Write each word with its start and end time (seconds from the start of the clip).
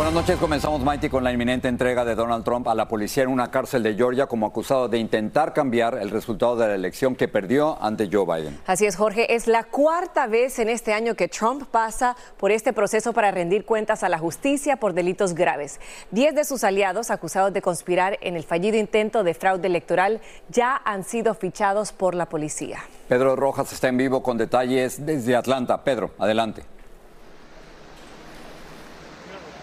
Buenas 0.00 0.14
noches, 0.14 0.38
comenzamos 0.38 0.80
Mighty 0.80 1.10
con 1.10 1.22
la 1.22 1.30
inminente 1.30 1.68
entrega 1.68 2.06
de 2.06 2.14
Donald 2.14 2.42
Trump 2.42 2.66
a 2.68 2.74
la 2.74 2.88
policía 2.88 3.24
en 3.24 3.28
una 3.28 3.50
cárcel 3.50 3.82
de 3.82 3.94
Georgia 3.94 4.26
como 4.26 4.46
acusado 4.46 4.88
de 4.88 4.96
intentar 4.96 5.52
cambiar 5.52 5.98
el 5.98 6.08
resultado 6.08 6.56
de 6.56 6.68
la 6.68 6.74
elección 6.74 7.14
que 7.14 7.28
perdió 7.28 7.76
ante 7.82 8.08
Joe 8.10 8.24
Biden. 8.24 8.58
Así 8.66 8.86
es, 8.86 8.96
Jorge, 8.96 9.34
es 9.34 9.46
la 9.46 9.64
cuarta 9.64 10.26
vez 10.26 10.58
en 10.58 10.70
este 10.70 10.94
año 10.94 11.16
que 11.16 11.28
Trump 11.28 11.64
pasa 11.70 12.16
por 12.38 12.50
este 12.50 12.72
proceso 12.72 13.12
para 13.12 13.30
rendir 13.30 13.66
cuentas 13.66 14.02
a 14.02 14.08
la 14.08 14.18
justicia 14.18 14.76
por 14.76 14.94
delitos 14.94 15.34
graves. 15.34 15.80
Diez 16.10 16.34
de 16.34 16.46
sus 16.46 16.64
aliados 16.64 17.10
acusados 17.10 17.52
de 17.52 17.60
conspirar 17.60 18.16
en 18.22 18.36
el 18.36 18.44
fallido 18.44 18.78
intento 18.78 19.22
de 19.22 19.34
fraude 19.34 19.66
electoral 19.66 20.22
ya 20.48 20.80
han 20.82 21.04
sido 21.04 21.34
fichados 21.34 21.92
por 21.92 22.14
la 22.14 22.26
policía. 22.26 22.78
Pedro 23.06 23.36
Rojas 23.36 23.70
está 23.74 23.88
en 23.88 23.98
vivo 23.98 24.22
con 24.22 24.38
detalles 24.38 25.04
desde 25.04 25.36
Atlanta. 25.36 25.84
Pedro, 25.84 26.12
adelante. 26.18 26.62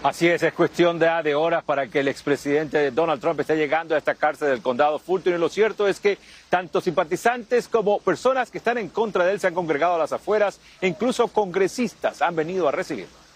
Así 0.00 0.28
es, 0.28 0.44
es 0.44 0.52
cuestión 0.52 0.96
de, 0.98 1.10
de 1.24 1.34
horas 1.34 1.64
para 1.64 1.88
que 1.88 1.98
el 2.00 2.08
expresidente 2.08 2.92
Donald 2.92 3.20
Trump 3.20 3.40
esté 3.40 3.56
llegando 3.56 3.96
a 3.96 3.98
esta 3.98 4.14
cárcel 4.14 4.48
del 4.48 4.62
condado 4.62 5.00
Fulton. 5.00 5.34
Y 5.34 5.38
lo 5.38 5.48
cierto 5.48 5.88
es 5.88 5.98
que 5.98 6.18
tanto 6.48 6.80
simpatizantes 6.80 7.66
como 7.66 7.98
personas 7.98 8.50
que 8.50 8.58
están 8.58 8.78
en 8.78 8.90
contra 8.90 9.24
de 9.24 9.32
él 9.32 9.40
se 9.40 9.48
han 9.48 9.54
congregado 9.54 9.96
a 9.96 9.98
las 9.98 10.12
afueras 10.12 10.60
e 10.80 10.86
incluso 10.86 11.26
congresistas 11.26 12.22
han 12.22 12.36
venido 12.36 12.68
a 12.68 12.72
recibirlo. 12.72 13.27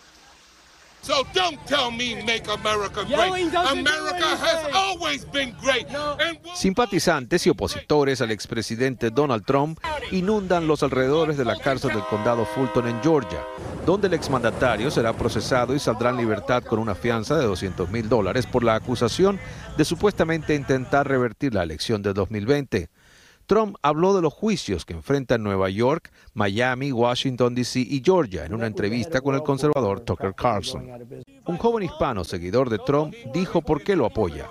So 1.03 1.27
don't 1.34 1.58
tell 1.67 1.91
me 1.91 2.14
make 2.25 2.47
America 2.48 3.03
great. 3.05 3.53
America 3.53 4.36
has 4.36 4.72
always 4.72 5.25
been 5.33 5.53
great. 5.61 5.89
And 5.91 6.39
Simpatizantes 6.55 7.45
y 7.45 7.50
opositores 7.50 8.20
al 8.20 8.31
expresidente 8.31 9.11
Donald 9.11 9.45
Trump 9.45 9.80
inundan 10.12 10.69
los 10.69 10.84
alrededores 10.84 11.36
de 11.36 11.45
la 11.45 11.56
cárcel 11.56 11.91
del 11.91 12.05
condado 12.05 12.45
Fulton 12.45 12.86
en 12.86 13.03
Georgia, 13.03 13.42
donde 13.84 14.06
el 14.06 14.14
exmandatario 14.14 14.92
será 14.92 15.12
procesado 15.12 15.75
y 15.75 15.80
saldrá 15.80 16.11
en 16.11 16.19
libertad 16.19 16.62
con 16.62 16.78
una 16.78 16.95
fianza 16.95 17.36
de 17.36 17.47
200 17.47 17.91
mil 17.91 18.08
dólares 18.08 18.47
por 18.47 18.62
la 18.62 18.77
acusación 18.77 19.41
de 19.77 19.84
supuestamente 19.84 20.55
intentar 20.55 21.08
revertir 21.08 21.53
la 21.53 21.64
elección 21.64 22.03
de 22.03 22.12
2020. 22.12 22.91
Trump 23.53 23.77
habló 23.83 24.14
de 24.14 24.22
los 24.22 24.33
juicios 24.33 24.86
que 24.86 24.95
enfrenta 24.95 25.35
en 25.35 25.42
Nueva 25.42 25.68
York, 25.68 26.11
Miami, 26.33 26.90
Washington, 26.90 27.55
D.C. 27.55 27.80
y 27.80 28.01
Georgia 28.02 28.46
en 28.46 28.55
una 28.55 28.67
entrevista 28.67 29.20
con 29.20 29.35
el 29.35 29.42
conservador 29.42 30.01
Tucker 30.01 30.35
Carlson. 30.35 30.89
Un 31.45 31.58
joven 31.58 31.83
hispano 31.83 32.24
seguidor 32.24 32.70
de 32.70 32.79
Trump 32.79 33.14
dijo 33.35 33.61
por 33.61 33.83
qué 33.83 33.95
lo 33.95 34.07
apoya. 34.07 34.48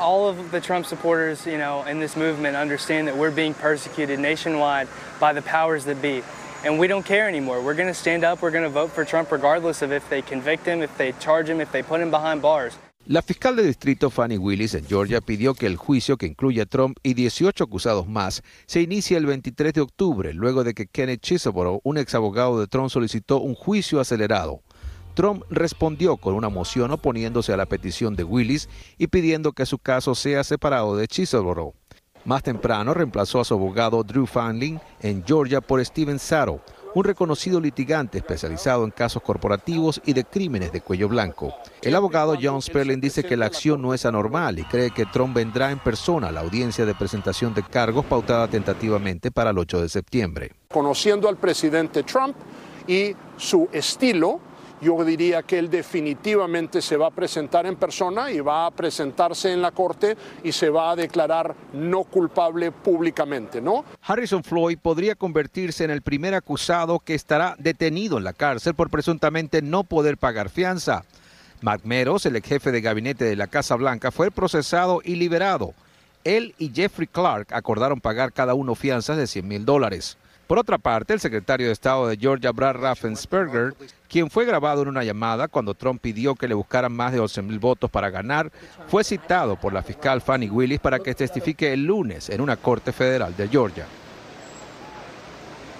All 0.00 0.28
of 0.28 0.50
the 0.50 0.60
Trump 0.60 0.86
supporters, 0.86 1.46
you 1.46 1.56
know, 1.56 1.84
in 1.88 2.00
this 2.00 2.16
movement 2.16 2.56
understand 2.56 3.06
that 3.06 3.16
we're 3.16 3.30
being 3.30 3.54
persecuted 3.54 4.18
nationwide 4.18 4.88
by 5.20 5.32
the 5.32 5.42
powers 5.42 5.84
that 5.84 6.02
be. 6.02 6.24
And 6.64 6.80
we 6.80 6.88
don't 6.88 7.06
care 7.06 7.28
anymore. 7.28 7.62
We're 7.62 7.76
going 7.76 7.86
to 7.86 7.94
stand 7.94 8.24
up, 8.24 8.42
we're 8.42 8.50
going 8.50 8.64
to 8.64 8.70
vote 8.70 8.90
for 8.90 9.04
Trump 9.04 9.30
regardless 9.30 9.82
of 9.82 9.92
if 9.92 10.02
they 10.10 10.20
convict 10.20 10.66
him, 10.66 10.82
if 10.82 10.90
they 10.98 11.12
charge 11.20 11.48
him, 11.48 11.60
if 11.60 11.70
they 11.70 11.84
put 11.84 12.00
him 12.00 12.10
behind 12.10 12.42
bars. 12.42 12.76
La 13.10 13.22
fiscal 13.22 13.56
de 13.56 13.66
distrito 13.66 14.08
Fannie 14.08 14.38
Willis 14.38 14.74
en 14.74 14.86
Georgia 14.86 15.20
pidió 15.20 15.54
que 15.54 15.66
el 15.66 15.76
juicio 15.76 16.16
que 16.16 16.26
incluye 16.26 16.60
a 16.60 16.66
Trump 16.66 16.96
y 17.02 17.14
18 17.14 17.64
acusados 17.64 18.06
más 18.06 18.40
se 18.66 18.82
inicie 18.82 19.16
el 19.16 19.26
23 19.26 19.72
de 19.72 19.80
octubre, 19.80 20.32
luego 20.32 20.62
de 20.62 20.74
que 20.74 20.86
Kenneth 20.86 21.20
Chisholm, 21.20 21.80
un 21.82 21.98
ex 21.98 22.14
abogado 22.14 22.60
de 22.60 22.68
Trump, 22.68 22.88
solicitó 22.88 23.40
un 23.40 23.56
juicio 23.56 23.98
acelerado. 23.98 24.62
Trump 25.14 25.42
respondió 25.50 26.18
con 26.18 26.34
una 26.34 26.50
moción 26.50 26.92
oponiéndose 26.92 27.52
a 27.52 27.56
la 27.56 27.66
petición 27.66 28.14
de 28.14 28.22
Willis 28.22 28.68
y 28.96 29.08
pidiendo 29.08 29.54
que 29.54 29.66
su 29.66 29.78
caso 29.78 30.14
sea 30.14 30.44
separado 30.44 30.96
de 30.96 31.08
Chisholm. 31.08 31.72
Más 32.24 32.44
temprano 32.44 32.94
reemplazó 32.94 33.40
a 33.40 33.44
su 33.44 33.54
abogado 33.54 34.04
Drew 34.04 34.26
Fanling 34.26 34.78
en 35.00 35.24
Georgia 35.24 35.60
por 35.60 35.84
Steven 35.84 36.20
Sato, 36.20 36.60
un 36.94 37.04
reconocido 37.04 37.60
litigante 37.60 38.18
especializado 38.18 38.84
en 38.84 38.90
casos 38.90 39.22
corporativos 39.22 40.00
y 40.04 40.12
de 40.12 40.24
crímenes 40.24 40.72
de 40.72 40.80
cuello 40.80 41.08
blanco. 41.08 41.54
El 41.82 41.94
abogado 41.94 42.36
John 42.40 42.62
Sperling 42.62 43.00
dice 43.00 43.24
que 43.24 43.36
la 43.36 43.46
acción 43.46 43.80
no 43.80 43.94
es 43.94 44.04
anormal 44.04 44.58
y 44.58 44.64
cree 44.64 44.90
que 44.90 45.06
Trump 45.06 45.34
vendrá 45.34 45.70
en 45.70 45.78
persona 45.78 46.28
a 46.28 46.32
la 46.32 46.40
audiencia 46.40 46.84
de 46.84 46.94
presentación 46.94 47.54
de 47.54 47.62
cargos 47.62 48.04
pautada 48.04 48.48
tentativamente 48.48 49.30
para 49.30 49.50
el 49.50 49.58
8 49.58 49.82
de 49.82 49.88
septiembre. 49.88 50.52
Conociendo 50.72 51.28
al 51.28 51.36
presidente 51.36 52.02
Trump 52.02 52.36
y 52.86 53.14
su 53.36 53.68
estilo, 53.72 54.40
yo 54.80 55.04
diría 55.04 55.42
que 55.42 55.58
él 55.58 55.70
definitivamente 55.70 56.80
se 56.80 56.96
va 56.96 57.08
a 57.08 57.10
presentar 57.10 57.66
en 57.66 57.76
persona 57.76 58.30
y 58.30 58.40
va 58.40 58.66
a 58.66 58.70
presentarse 58.70 59.52
en 59.52 59.62
la 59.62 59.72
corte 59.72 60.16
y 60.42 60.52
se 60.52 60.70
va 60.70 60.90
a 60.90 60.96
declarar 60.96 61.54
no 61.72 62.04
culpable 62.04 62.72
públicamente, 62.72 63.60
¿no? 63.60 63.84
Harrison 64.02 64.42
Floyd 64.42 64.78
podría 64.80 65.14
convertirse 65.14 65.84
en 65.84 65.90
el 65.90 66.02
primer 66.02 66.34
acusado 66.34 66.98
que 66.98 67.14
estará 67.14 67.56
detenido 67.58 68.18
en 68.18 68.24
la 68.24 68.32
cárcel 68.32 68.74
por 68.74 68.90
presuntamente 68.90 69.62
no 69.62 69.84
poder 69.84 70.16
pagar 70.16 70.48
fianza. 70.48 71.04
Meadows, 71.84 72.24
el 72.24 72.36
ex 72.36 72.48
jefe 72.48 72.72
de 72.72 72.80
gabinete 72.80 73.24
de 73.24 73.36
la 73.36 73.46
Casa 73.46 73.76
Blanca, 73.76 74.10
fue 74.10 74.30
procesado 74.30 75.02
y 75.04 75.16
liberado. 75.16 75.74
Él 76.24 76.54
y 76.58 76.70
Jeffrey 76.74 77.06
Clark 77.06 77.52
acordaron 77.52 78.00
pagar 78.00 78.32
cada 78.32 78.54
uno 78.54 78.74
fianzas 78.74 79.16
de 79.16 79.26
100 79.26 79.46
mil 79.46 79.64
dólares. 79.64 80.16
Por 80.50 80.58
otra 80.58 80.78
parte, 80.78 81.14
el 81.14 81.20
secretario 81.20 81.68
de 81.68 81.72
Estado 81.72 82.08
de 82.08 82.16
Georgia, 82.16 82.50
Brad 82.50 82.74
Raffensperger, 82.74 83.72
quien 84.08 84.28
fue 84.28 84.44
grabado 84.44 84.82
en 84.82 84.88
una 84.88 85.04
llamada 85.04 85.46
cuando 85.46 85.74
Trump 85.74 86.02
pidió 86.02 86.34
que 86.34 86.48
le 86.48 86.54
buscaran 86.54 86.92
más 86.92 87.12
de 87.12 87.20
11 87.20 87.42
mil 87.42 87.60
votos 87.60 87.88
para 87.88 88.10
ganar, 88.10 88.50
fue 88.88 89.04
citado 89.04 89.54
por 89.54 89.72
la 89.72 89.84
fiscal 89.84 90.20
Fannie 90.20 90.50
Willis 90.50 90.80
para 90.80 90.98
que 90.98 91.14
testifique 91.14 91.72
el 91.72 91.84
lunes 91.84 92.30
en 92.30 92.40
una 92.40 92.56
corte 92.56 92.90
federal 92.90 93.36
de 93.36 93.46
Georgia. 93.46 93.86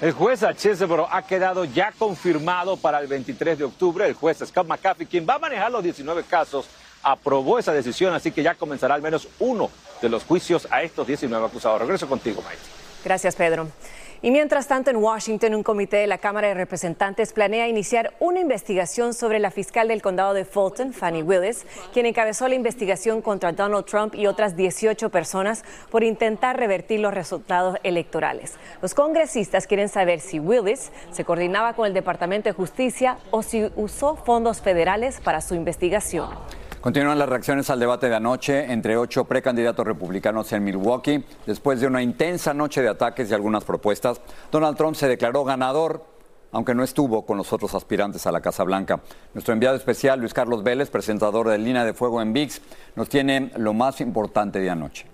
El 0.00 0.12
juez 0.12 0.44
a 0.44 0.54
Chesebro 0.54 1.08
ha 1.10 1.22
quedado 1.22 1.64
ya 1.64 1.90
confirmado 1.90 2.76
para 2.76 3.00
el 3.00 3.08
23 3.08 3.58
de 3.58 3.64
octubre. 3.64 4.06
El 4.06 4.14
juez 4.14 4.38
Scott 4.38 4.68
McAfee, 4.68 5.06
quien 5.06 5.26
va 5.28 5.34
a 5.34 5.38
manejar 5.40 5.72
los 5.72 5.82
19 5.82 6.22
casos, 6.22 6.68
aprobó 7.02 7.58
esa 7.58 7.72
decisión, 7.72 8.14
así 8.14 8.30
que 8.30 8.44
ya 8.44 8.54
comenzará 8.54 8.94
al 8.94 9.02
menos 9.02 9.26
uno 9.40 9.68
de 10.00 10.08
los 10.08 10.22
juicios 10.22 10.68
a 10.70 10.84
estos 10.84 11.08
19 11.08 11.44
acusados. 11.44 11.80
Regreso 11.80 12.08
contigo, 12.08 12.40
Maite. 12.40 12.62
Gracias, 13.04 13.34
Pedro. 13.34 13.66
Y 14.22 14.30
mientras 14.30 14.68
tanto, 14.68 14.90
en 14.90 14.96
Washington, 14.96 15.54
un 15.54 15.62
comité 15.62 15.96
de 15.96 16.06
la 16.06 16.18
Cámara 16.18 16.48
de 16.48 16.54
Representantes 16.54 17.32
planea 17.32 17.68
iniciar 17.68 18.12
una 18.20 18.38
investigación 18.40 19.14
sobre 19.14 19.38
la 19.38 19.50
fiscal 19.50 19.88
del 19.88 20.02
condado 20.02 20.34
de 20.34 20.44
Fulton, 20.44 20.92
Fannie 20.92 21.22
Willis, 21.22 21.64
quien 21.94 22.04
encabezó 22.04 22.46
la 22.46 22.54
investigación 22.54 23.22
contra 23.22 23.52
Donald 23.52 23.86
Trump 23.86 24.14
y 24.14 24.26
otras 24.26 24.56
18 24.56 25.08
personas 25.08 25.64
por 25.90 26.04
intentar 26.04 26.58
revertir 26.58 27.00
los 27.00 27.14
resultados 27.14 27.78
electorales. 27.82 28.56
Los 28.82 28.92
congresistas 28.92 29.66
quieren 29.66 29.88
saber 29.88 30.20
si 30.20 30.38
Willis 30.38 30.92
se 31.12 31.24
coordinaba 31.24 31.72
con 31.72 31.86
el 31.86 31.94
Departamento 31.94 32.50
de 32.50 32.52
Justicia 32.52 33.16
o 33.30 33.42
si 33.42 33.70
usó 33.74 34.16
fondos 34.16 34.60
federales 34.60 35.18
para 35.20 35.40
su 35.40 35.54
investigación. 35.54 36.28
Continúan 36.80 37.18
las 37.18 37.28
reacciones 37.28 37.68
al 37.68 37.78
debate 37.78 38.08
de 38.08 38.16
anoche 38.16 38.72
entre 38.72 38.96
ocho 38.96 39.26
precandidatos 39.26 39.86
republicanos 39.86 40.50
en 40.52 40.64
Milwaukee. 40.64 41.22
Después 41.46 41.78
de 41.78 41.86
una 41.86 42.00
intensa 42.00 42.54
noche 42.54 42.80
de 42.80 42.88
ataques 42.88 43.30
y 43.30 43.34
algunas 43.34 43.64
propuestas, 43.64 44.22
Donald 44.50 44.78
Trump 44.78 44.96
se 44.96 45.06
declaró 45.06 45.44
ganador, 45.44 46.06
aunque 46.52 46.74
no 46.74 46.82
estuvo 46.82 47.26
con 47.26 47.36
los 47.36 47.52
otros 47.52 47.74
aspirantes 47.74 48.26
a 48.26 48.32
la 48.32 48.40
Casa 48.40 48.64
Blanca. 48.64 48.98
Nuestro 49.34 49.52
enviado 49.52 49.76
especial, 49.76 50.20
Luis 50.20 50.32
Carlos 50.32 50.62
Vélez, 50.62 50.88
presentador 50.88 51.50
de 51.50 51.58
Línea 51.58 51.84
de 51.84 51.92
Fuego 51.92 52.22
en 52.22 52.32
VIX, 52.32 52.62
nos 52.96 53.10
tiene 53.10 53.52
lo 53.56 53.74
más 53.74 54.00
importante 54.00 54.58
de 54.58 54.70
anoche. 54.70 55.04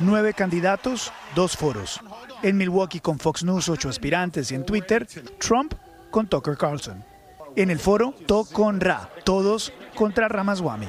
Nueve 0.00 0.34
candidatos, 0.34 1.12
dos 1.36 1.56
foros. 1.56 2.00
En 2.42 2.56
Milwaukee 2.56 2.98
con 2.98 3.20
Fox 3.20 3.44
News, 3.44 3.68
ocho 3.68 3.88
aspirantes 3.88 4.50
y 4.50 4.56
en 4.56 4.66
Twitter, 4.66 5.06
Trump 5.38 5.74
con 6.10 6.26
Tucker 6.26 6.56
Carlson. 6.56 7.09
En 7.56 7.70
el 7.70 7.78
foro, 7.78 8.14
To 8.26 8.44
con 8.44 8.80
Ra, 8.80 9.10
todos 9.24 9.72
contra 9.94 10.28
Ramaswamy. 10.28 10.88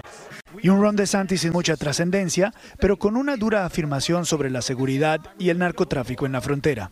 Y 0.61 0.69
un 0.69 0.81
Ron 0.81 0.95
DeSantis 0.95 1.41
sin 1.41 1.53
mucha 1.53 1.77
trascendencia, 1.77 2.53
pero 2.79 2.97
con 2.97 3.15
una 3.15 3.37
dura 3.37 3.65
afirmación 3.65 4.25
sobre 4.25 4.49
la 4.49 4.61
seguridad 4.61 5.19
y 5.39 5.49
el 5.49 5.57
narcotráfico 5.57 6.25
en 6.25 6.33
la 6.33 6.41
frontera. 6.41 6.91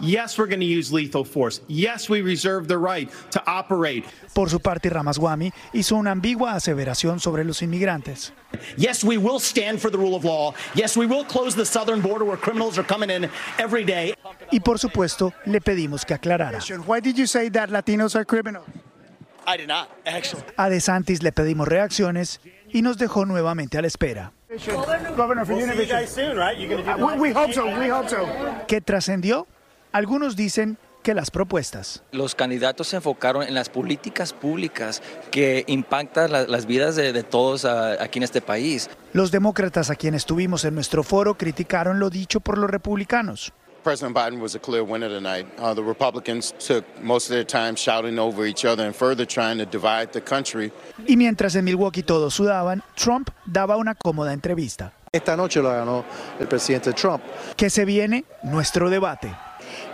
Yes, 0.00 0.38
we're 0.38 0.48
going 0.48 0.60
to 0.60 0.66
use 0.66 0.92
lethal 0.92 1.24
force. 1.24 1.60
Yes, 1.66 2.08
we 2.08 2.22
reserve 2.22 2.68
the 2.68 2.78
right 2.78 3.10
to 3.30 3.42
operate. 3.46 4.04
Por 4.32 4.48
su 4.48 4.60
parte, 4.60 4.90
Ramaswamy 4.90 5.52
hizo 5.72 5.96
una 5.96 6.12
ambigua 6.12 6.54
aseveración 6.54 7.18
sobre 7.18 7.44
los 7.44 7.62
inmigrantes. 7.62 8.32
Yes, 8.76 9.02
we 9.02 9.16
will 9.16 9.40
stand 9.40 9.80
for 9.80 9.90
the 9.90 9.98
rule 9.98 10.14
of 10.14 10.24
law. 10.24 10.54
Yes, 10.74 10.96
we 10.96 11.06
will 11.06 11.24
close 11.24 11.56
the 11.56 11.64
southern 11.64 12.00
border 12.00 12.24
where 12.24 12.38
criminals 12.38 12.78
are 12.78 12.86
coming 12.86 13.10
in 13.10 13.28
every 13.58 13.84
day. 13.84 14.14
Y 14.52 14.60
por 14.60 14.78
supuesto, 14.78 15.32
le 15.46 15.60
pedimos 15.60 16.04
que 16.04 16.14
aclarara. 16.14 16.60
Why 16.86 17.00
did 17.00 17.16
you 17.16 17.26
say 17.26 17.50
that 17.50 17.70
Latinos 17.70 18.14
are 18.14 18.24
criminals? 18.24 18.66
A 20.56 20.68
DeSantis 20.68 21.22
le 21.22 21.32
pedimos 21.32 21.66
reacciones 21.68 22.40
y 22.70 22.82
nos 22.82 22.98
dejó 22.98 23.24
nuevamente 23.24 23.78
a 23.78 23.80
la 23.80 23.86
espera. 23.86 24.32
Governor, 25.16 25.46
for 25.46 25.54
Univision. 25.54 27.20
We 27.20 27.32
hope 27.32 27.52
so. 27.52 27.66
We 27.66 27.90
hope 27.90 28.08
so. 28.08 28.26
¿Qué 28.66 28.80
trascendió? 28.80 29.46
Algunos 29.92 30.36
dicen 30.36 30.78
que 31.02 31.14
las 31.14 31.30
propuestas. 31.30 32.02
Los 32.12 32.34
candidatos 32.34 32.88
se 32.88 32.96
enfocaron 32.96 33.42
en 33.42 33.54
las 33.54 33.68
políticas 33.68 34.32
públicas 34.32 35.02
que 35.30 35.64
impactan 35.66 36.32
la, 36.32 36.42
las 36.46 36.66
vidas 36.66 36.96
de, 36.96 37.12
de 37.12 37.22
todos 37.22 37.64
uh, 37.64 37.96
aquí 38.00 38.18
en 38.18 38.24
este 38.24 38.40
país. 38.40 38.90
Los 39.12 39.30
demócratas 39.30 39.90
a 39.90 39.96
quienes 39.96 40.26
tuvimos 40.26 40.64
en 40.64 40.74
nuestro 40.74 41.02
foro 41.02 41.38
criticaron 41.38 41.98
lo 42.00 42.10
dicho 42.10 42.40
por 42.40 42.58
los 42.58 42.68
republicanos. 42.68 43.52
President 43.88 44.14
Biden 44.14 44.38
was 44.38 44.54
a 44.54 44.58
clear 44.58 44.84
winner 44.84 45.08
tonight. 45.08 45.46
Uh, 45.58 45.72
the 45.72 45.82
Republicans 45.82 46.52
took 46.58 46.84
most 47.02 47.30
of 47.30 47.30
their 47.30 47.42
time 47.42 47.74
shouting 47.74 48.18
over 48.18 48.44
each 48.44 48.66
other 48.66 48.84
and 48.84 48.94
further 48.94 49.24
trying 49.24 49.56
to 49.56 49.64
divide 49.64 50.12
the 50.12 50.20
country. 50.20 50.70
Y 51.08 51.16
mientras 51.16 51.56
en 51.56 51.64
Milwaukee 51.64 52.02
todos 52.02 52.34
sudaban, 52.34 52.82
Trump 52.96 53.30
daba 53.46 53.78
una 53.78 53.94
cómoda 53.94 54.34
entrevista. 54.34 54.92
Esta 55.10 55.38
noche 55.38 55.62
lo 55.62 55.70
ganó 55.70 56.04
el 56.38 56.46
presidente 56.46 56.92
Trump. 56.92 57.22
¿Qué 57.56 57.70
se 57.70 57.86
viene? 57.86 58.26
Nuestro 58.42 58.90
debate. 58.90 59.34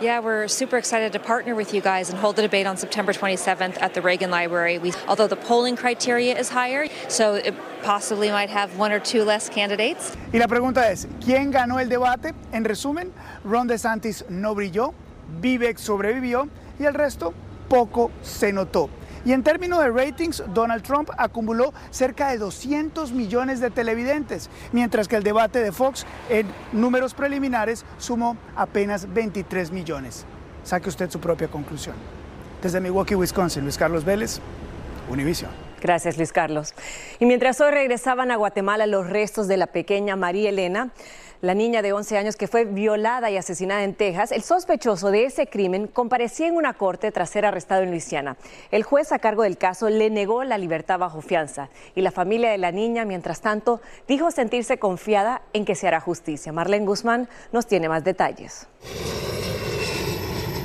Yeah, 0.01 0.19
we're 0.19 0.49
super 0.49 0.75
excited 0.75 1.13
to 1.13 1.19
partner 1.19 1.55
with 1.55 1.73
you 1.73 1.79
guys 1.79 2.09
and 2.09 2.19
hold 2.19 2.35
the 2.35 2.41
debate 2.41 2.67
on 2.67 2.75
September 2.75 3.13
27th 3.13 3.81
at 3.81 3.93
the 3.93 4.01
Reagan 4.01 4.29
Library. 4.29 4.77
We, 4.77 4.91
although 5.07 5.27
the 5.27 5.37
polling 5.37 5.77
criteria 5.77 6.37
is 6.37 6.49
higher, 6.49 6.87
so 7.07 7.35
it 7.35 7.55
possibly 7.81 8.29
might 8.29 8.49
have 8.49 8.77
one 8.77 8.91
or 8.91 8.99
two 8.99 9.23
less 9.23 9.47
candidates. 9.47 10.17
Y 10.33 10.39
la 10.39 10.47
pregunta 10.47 10.91
es, 10.91 11.07
¿quién 11.21 11.49
ganó 11.49 11.79
el 11.79 11.87
debate? 11.87 12.33
En 12.51 12.65
resumen, 12.65 13.13
Ron 13.45 13.67
DeSantis 13.69 14.29
no 14.29 14.53
brilló, 14.53 14.93
Vivek 15.39 15.77
sobrevivió 15.77 16.49
y 16.77 16.83
el 16.83 16.93
resto 16.93 17.33
poco 17.69 18.11
se 18.21 18.51
notó. 18.51 18.89
Y 19.25 19.33
en 19.33 19.43
términos 19.43 19.79
de 19.79 19.89
ratings, 19.89 20.43
Donald 20.53 20.83
Trump 20.83 21.09
acumuló 21.17 21.73
cerca 21.89 22.29
de 22.29 22.37
200 22.37 23.11
millones 23.11 23.59
de 23.59 23.71
televidentes, 23.71 24.51
mientras 24.71 25.07
que 25.07 25.15
el 25.15 25.23
debate 25.23 25.59
de 25.59 25.71
Fox 25.71 26.05
en 26.29 26.45
números 26.71 27.15
preliminares 27.15 27.83
sumó 27.97 28.37
apenas 28.55 29.11
23 29.11 29.71
millones. 29.71 30.25
Saque 30.63 30.89
usted 30.89 31.09
su 31.09 31.19
propia 31.19 31.47
conclusión. 31.47 31.95
Desde 32.61 32.79
Milwaukee, 32.79 33.15
Wisconsin, 33.15 33.63
Luis 33.63 33.77
Carlos 33.77 34.05
Vélez, 34.05 34.39
Univision. 35.09 35.51
Gracias, 35.81 36.17
Luis 36.17 36.31
Carlos. 36.31 36.73
Y 37.19 37.25
mientras 37.25 37.61
hoy 37.61 37.71
regresaban 37.71 38.31
a 38.31 38.37
Guatemala 38.37 38.87
los 38.87 39.07
restos 39.07 39.47
de 39.47 39.57
la 39.57 39.67
pequeña 39.67 40.15
María 40.15 40.49
Elena, 40.49 40.89
la 41.41 41.53
niña 41.53 41.81
de 41.81 41.93
11 41.93 42.17
años 42.17 42.35
que 42.35 42.47
fue 42.47 42.65
violada 42.65 43.29
y 43.31 43.37
asesinada 43.37 43.83
en 43.83 43.93
Texas, 43.93 44.31
el 44.31 44.43
sospechoso 44.43 45.11
de 45.11 45.25
ese 45.25 45.47
crimen 45.47 45.87
comparecía 45.87 46.47
en 46.47 46.55
una 46.55 46.73
corte 46.73 47.11
tras 47.11 47.29
ser 47.29 47.45
arrestado 47.45 47.83
en 47.83 47.91
Luisiana. 47.91 48.37
El 48.71 48.83
juez 48.83 49.11
a 49.11 49.19
cargo 49.19 49.43
del 49.43 49.57
caso 49.57 49.89
le 49.89 50.09
negó 50.09 50.43
la 50.43 50.57
libertad 50.57 50.99
bajo 50.99 51.21
fianza 51.21 51.69
y 51.95 52.01
la 52.01 52.11
familia 52.11 52.49
de 52.49 52.57
la 52.57 52.71
niña, 52.71 53.05
mientras 53.05 53.41
tanto, 53.41 53.81
dijo 54.07 54.31
sentirse 54.31 54.77
confiada 54.77 55.41
en 55.53 55.65
que 55.65 55.75
se 55.75 55.87
hará 55.87 55.99
justicia. 55.99 56.51
Marlene 56.51 56.85
Guzmán 56.85 57.27
nos 57.51 57.67
tiene 57.67 57.89
más 57.89 58.03
detalles. 58.03 58.67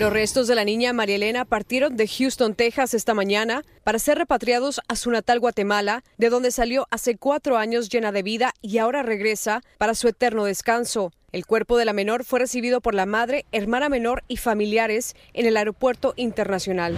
Los 0.01 0.15
restos 0.15 0.47
de 0.49 0.55
la 0.55 0.65
niña 0.65 0.95
María 0.95 1.17
Elena 1.17 1.45
partieron 1.45 1.95
de 1.95 2.09
Houston, 2.09 2.55
Texas 2.55 2.95
esta 2.95 3.13
mañana 3.13 3.65
para 3.85 3.99
ser 3.99 4.17
repatriados 4.17 4.81
a 4.89 4.97
su 4.97 5.11
natal 5.11 5.41
Guatemala, 5.41 6.05
de 6.17 6.31
donde 6.31 6.53
salió 6.53 6.87
hace 6.91 7.19
cuatro 7.19 7.59
años 7.59 7.91
llena 7.91 8.11
de 8.11 8.23
vida 8.23 8.55
y 8.63 8.79
ahora 8.79 9.03
regresa 9.03 9.61
para 9.77 9.95
su 9.95 10.09
eterno 10.09 10.45
descanso. 10.45 11.13
El 11.33 11.45
cuerpo 11.45 11.77
de 11.77 11.85
la 11.85 11.93
menor 11.93 12.25
fue 12.25 12.39
recibido 12.39 12.81
por 12.81 12.95
la 12.95 13.05
madre, 13.05 13.45
hermana 13.53 13.91
menor 13.91 14.25
y 14.27 14.39
familiares 14.39 15.15
en 15.35 15.45
el 15.45 15.59
aeropuerto 15.59 16.15
internacional. 16.17 16.97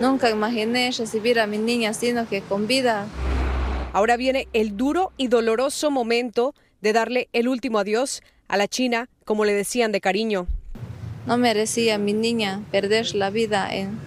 Nunca 0.00 0.30
imaginé 0.30 0.90
recibir 0.96 1.38
a 1.38 1.46
mi 1.46 1.58
niña 1.58 1.92
sino 1.92 2.26
que 2.26 2.40
con 2.40 2.66
vida. 2.66 3.06
Ahora 3.92 4.16
viene 4.16 4.48
el 4.54 4.78
duro 4.78 5.12
y 5.18 5.28
doloroso 5.28 5.90
momento 5.90 6.54
de 6.80 6.94
darle 6.94 7.28
el 7.34 7.48
último 7.48 7.78
adiós 7.78 8.22
a 8.48 8.56
la 8.56 8.66
China, 8.66 9.10
como 9.26 9.44
le 9.44 9.52
decían 9.52 9.92
de 9.92 10.00
cariño. 10.00 10.46
No 11.28 11.36
merecía 11.36 11.98
mi 11.98 12.14
niña 12.14 12.62
perder 12.72 13.14
la 13.14 13.28
vida 13.28 13.68
en, 13.70 13.98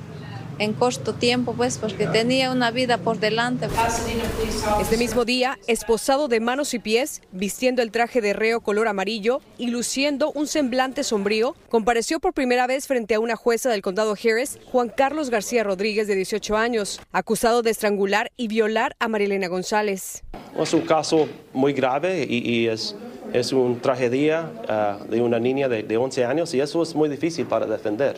en 0.57 0.73
corto 0.73 1.13
tiempo, 1.13 1.53
pues 1.53 1.77
porque 1.77 2.07
tenía 2.07 2.51
una 2.51 2.71
vida 2.71 2.97
por 2.97 3.19
delante. 3.19 3.67
Este 4.81 4.97
mismo 4.97 5.23
día, 5.23 5.59
esposado 5.67 6.27
de 6.27 6.39
manos 6.39 6.73
y 6.73 6.79
pies, 6.79 7.21
vistiendo 7.31 7.83
el 7.83 7.91
traje 7.91 8.21
de 8.21 8.33
reo 8.33 8.61
color 8.61 8.87
amarillo 8.87 9.39
y 9.59 9.67
luciendo 9.67 10.31
un 10.31 10.47
semblante 10.47 11.03
sombrío, 11.03 11.55
compareció 11.69 12.19
por 12.19 12.33
primera 12.33 12.65
vez 12.65 12.87
frente 12.87 13.13
a 13.13 13.19
una 13.19 13.35
jueza 13.35 13.69
del 13.69 13.83
condado 13.83 14.13
Harris, 14.13 14.57
Juan 14.71 14.89
Carlos 14.89 15.29
García 15.29 15.63
Rodríguez, 15.63 16.07
de 16.07 16.15
18 16.15 16.57
años, 16.57 16.99
acusado 17.11 17.61
de 17.61 17.69
estrangular 17.69 18.31
y 18.35 18.47
violar 18.47 18.95
a 18.97 19.07
Marilena 19.07 19.47
González. 19.47 20.23
Es 20.59 20.73
un 20.73 20.81
caso 20.81 21.29
muy 21.53 21.73
grave 21.73 22.25
y, 22.27 22.37
y 22.49 22.67
es 22.67 22.95
es 23.33 23.53
una 23.53 23.79
tragedia 23.79 24.49
uh, 24.67 25.05
de 25.05 25.21
una 25.21 25.39
niña 25.39 25.69
de, 25.69 25.83
de, 25.83 25.97
11 25.97 26.25
años 26.25 26.53
y 26.53 26.61
eso 26.61 26.81
es 26.83 26.95
muy 26.95 27.09
difícil 27.09 27.45
para 27.45 27.65
defender. 27.65 28.15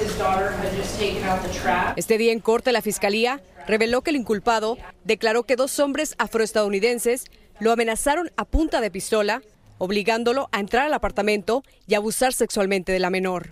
Este 1.96 2.18
día 2.18 2.32
en 2.32 2.40
corte 2.40 2.72
la 2.72 2.82
fiscalía 2.82 3.42
reveló 3.68 4.02
que 4.02 4.10
el 4.12 4.18
inculpado 4.18 4.78
declaró 5.04 5.44
que 5.44 5.56
dos 5.56 5.80
hombres 5.80 6.16
afroestadounidenses 6.18 7.26
lo 7.60 7.72
amenazaron 7.72 8.32
a 8.36 8.46
punta 8.46 8.82
de 8.82 8.92
pistola, 8.92 9.42
obligándolo 9.78 10.50
a 10.52 10.60
entrar 10.60 10.86
al 10.86 10.94
apartamento 10.94 11.64
y 11.88 11.96
abusar 11.96 12.34
sexualmente 12.34 12.92
de 12.92 13.00
la 13.00 13.10
menor. 13.10 13.48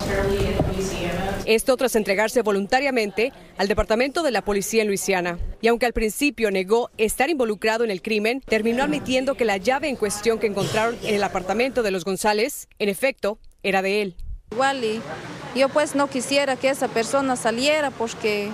Esto 1.44 1.76
tras 1.76 1.96
entregarse 1.96 2.42
voluntariamente 2.42 3.32
al 3.58 3.66
Departamento 3.66 4.22
de 4.22 4.30
la 4.30 4.42
Policía 4.42 4.82
en 4.82 4.88
Luisiana. 4.88 5.38
Y 5.60 5.66
aunque 5.66 5.86
al 5.86 5.92
principio 5.92 6.52
negó 6.52 6.90
estar 6.98 7.30
involucrado 7.30 7.82
en 7.82 7.90
el 7.90 8.00
crimen, 8.00 8.40
terminó 8.40 8.84
admitiendo 8.84 9.34
que 9.34 9.44
la 9.44 9.56
llave 9.56 9.88
en 9.88 9.96
cuestión 9.96 10.38
que 10.38 10.46
encontraron 10.46 10.96
en 11.02 11.16
el 11.16 11.24
apartamento 11.24 11.82
de 11.82 11.90
los 11.90 12.04
González, 12.04 12.68
en 12.78 12.88
efecto, 12.88 13.38
era 13.64 13.82
de 13.82 14.02
él. 14.02 14.16
Igual 14.52 14.84
y 14.84 15.00
yo 15.56 15.68
pues 15.68 15.96
no 15.96 16.08
quisiera 16.08 16.56
que 16.56 16.68
esa 16.68 16.86
persona 16.86 17.34
saliera 17.34 17.90
porque 17.90 18.48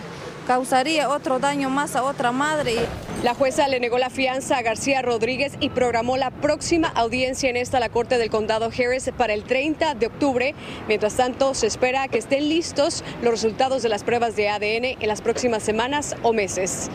causaría 0.46 1.10
otro 1.10 1.38
daño 1.38 1.68
más 1.68 1.94
a 1.94 2.04
otra 2.04 2.32
madre. 2.32 2.76
La 3.25 3.34
jueza 3.34 3.66
le 3.66 3.80
negó 3.80 3.98
la 3.98 4.10
fianza 4.10 4.58
a 4.58 4.62
García 4.62 5.02
Rodríguez 5.02 5.54
y 5.58 5.70
programó 5.70 6.16
la 6.16 6.30
próxima 6.30 6.87
audiencia 6.87 7.50
en 7.50 7.56
esta 7.56 7.80
la 7.80 7.88
Corte 7.88 8.16
del 8.16 8.30
Condado 8.30 8.66
Harris 8.66 9.10
para 9.16 9.34
el 9.34 9.42
30 9.42 9.96
de 9.96 10.06
octubre. 10.06 10.54
Mientras 10.87 11.16
tanto, 11.16 11.52
se 11.54 11.66
espera 11.66 12.06
que 12.06 12.18
estén 12.18 12.48
listos 12.48 13.02
los 13.20 13.32
resultados 13.32 13.82
de 13.82 13.88
las 13.88 14.04
pruebas 14.04 14.37
de 14.37 14.48
ADN 14.48 15.02
en 15.02 15.08
las 15.08 15.20
próximas 15.20 15.64
semanas 15.64 16.14
o 16.22 16.32
meses. 16.32 16.90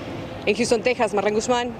En 0.45 0.55
Houston, 0.55 0.81
Texas, 0.81 1.13
Marlene 1.13 1.35
Guzmán, 1.35 1.71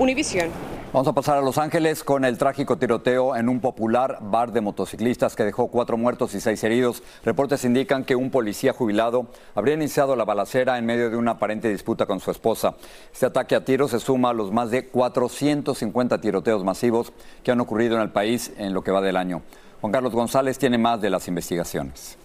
Univision. 0.00 0.71
Vamos 0.92 1.08
a 1.08 1.14
pasar 1.14 1.38
a 1.38 1.40
Los 1.40 1.56
Ángeles 1.56 2.04
con 2.04 2.22
el 2.26 2.36
trágico 2.36 2.76
tiroteo 2.76 3.34
en 3.34 3.48
un 3.48 3.60
popular 3.60 4.18
bar 4.20 4.52
de 4.52 4.60
motociclistas 4.60 5.34
que 5.34 5.42
dejó 5.42 5.68
cuatro 5.68 5.96
muertos 5.96 6.34
y 6.34 6.40
seis 6.40 6.62
heridos. 6.64 7.02
Reportes 7.24 7.64
indican 7.64 8.04
que 8.04 8.14
un 8.14 8.30
policía 8.30 8.74
jubilado 8.74 9.26
habría 9.54 9.72
iniciado 9.72 10.16
la 10.16 10.26
balacera 10.26 10.76
en 10.76 10.84
medio 10.84 11.08
de 11.08 11.16
una 11.16 11.30
aparente 11.30 11.70
disputa 11.70 12.04
con 12.04 12.20
su 12.20 12.30
esposa. 12.30 12.74
Este 13.10 13.24
ataque 13.24 13.54
a 13.54 13.64
tiros 13.64 13.92
se 13.92 14.00
suma 14.00 14.28
a 14.28 14.34
los 14.34 14.52
más 14.52 14.70
de 14.70 14.86
450 14.86 16.20
tiroteos 16.20 16.62
masivos 16.62 17.14
que 17.42 17.52
han 17.52 17.60
ocurrido 17.60 17.96
en 17.96 18.02
el 18.02 18.10
país 18.10 18.52
en 18.58 18.74
lo 18.74 18.84
que 18.84 18.90
va 18.90 19.00
del 19.00 19.16
año. 19.16 19.40
Juan 19.80 19.94
Carlos 19.94 20.12
González 20.12 20.58
tiene 20.58 20.76
más 20.76 21.00
de 21.00 21.08
las 21.08 21.26
investigaciones. 21.26 22.18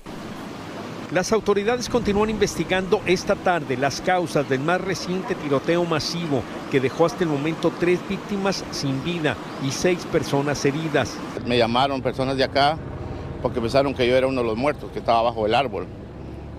Las 1.12 1.32
autoridades 1.32 1.88
continúan 1.88 2.30
investigando 2.30 3.02
esta 3.06 3.36
tarde 3.36 3.78
las 3.78 4.02
causas 4.02 4.50
del 4.50 4.60
más 4.60 4.82
reciente 4.82 5.36
tiroteo 5.36 5.86
masivo 5.86 6.44
que 6.70 6.82
dejó 6.82 7.06
hasta 7.06 7.24
el 7.24 7.30
momento 7.30 7.72
tres 7.80 8.02
víctimas 8.10 8.66
sin 8.72 9.02
vida 9.06 9.38
y 9.66 9.72
seis 9.72 10.06
personas 10.12 10.66
heridas. 10.66 11.16
Me 11.46 11.58
llamaron 11.58 12.02
personas 12.02 12.36
de 12.36 12.44
acá 12.44 12.78
porque 13.42 13.62
pensaron 13.62 13.94
que 13.94 14.06
yo 14.06 14.18
era 14.18 14.28
uno 14.28 14.42
de 14.42 14.48
los 14.48 14.58
muertos 14.58 14.92
que 14.92 15.00
estaba 15.00 15.22
bajo 15.22 15.46
el 15.46 15.56
árbol. 15.56 15.88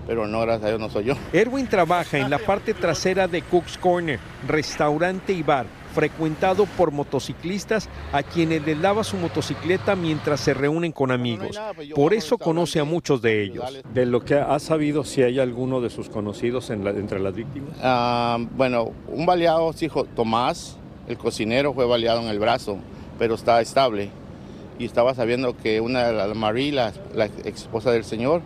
pero 0.07 0.25
no, 0.25 0.41
gracias 0.41 0.65
a 0.65 0.67
Dios 0.69 0.79
no 0.79 0.89
soy 0.89 1.03
yo. 1.03 1.13
Erwin 1.31 1.67
trabaja 1.67 2.17
en 2.17 2.31
la 2.31 2.39
parte 2.39 2.73
trasera 2.73 3.27
de 3.27 3.43
Cook's 3.43 3.77
Corner, 3.77 4.19
restaurante 4.47 5.31
y 5.31 5.43
bar, 5.43 5.67
frecuentado 5.93 6.65
por 6.65 6.91
motociclistas 6.91 7.89
a 8.11 8.23
quienes 8.23 8.65
les 8.65 8.77
lava 8.77 9.03
su 9.03 9.17
motocicleta 9.17 9.95
mientras 9.95 10.39
se 10.39 10.53
reúnen 10.53 10.91
con 10.91 11.11
amigos. 11.11 11.59
Por 11.95 12.13
eso 12.13 12.37
conoce 12.37 12.79
a 12.79 12.83
muchos 12.83 13.21
de 13.21 13.43
ellos. 13.43 13.65
De 13.93 14.05
lo 14.05 14.23
que 14.23 14.35
ha 14.35 14.59
sabido, 14.59 15.03
si 15.03 15.23
hay 15.23 15.39
alguno 15.39 15.81
de 15.81 15.89
sus 15.89 16.09
conocidos 16.09 16.69
en 16.69 16.83
la- 16.83 16.91
entre 16.91 17.19
las 17.19 17.33
víctimas. 17.35 17.71
Ah, 17.81 18.37
bueno, 18.55 18.91
un 19.07 19.25
baleado, 19.25 19.73
sí, 19.73 19.87
jo- 19.87 20.05
Tomás, 20.05 20.77
el 21.07 21.17
cocinero, 21.17 21.73
fue 21.73 21.85
baleado 21.85 22.21
en 22.21 22.27
el 22.27 22.39
brazo, 22.39 22.77
pero 23.17 23.35
está 23.35 23.59
estable. 23.61 24.09
Y 24.77 24.85
estaba 24.85 25.13
sabiendo 25.13 25.57
que 25.57 25.81
una, 25.81 26.11
la 26.11 26.33
Marie, 26.33 26.71
la, 26.71 26.93
la 27.13 27.25
ex 27.25 27.61
esposa 27.63 27.91
del 27.91 28.05
señor, 28.05 28.41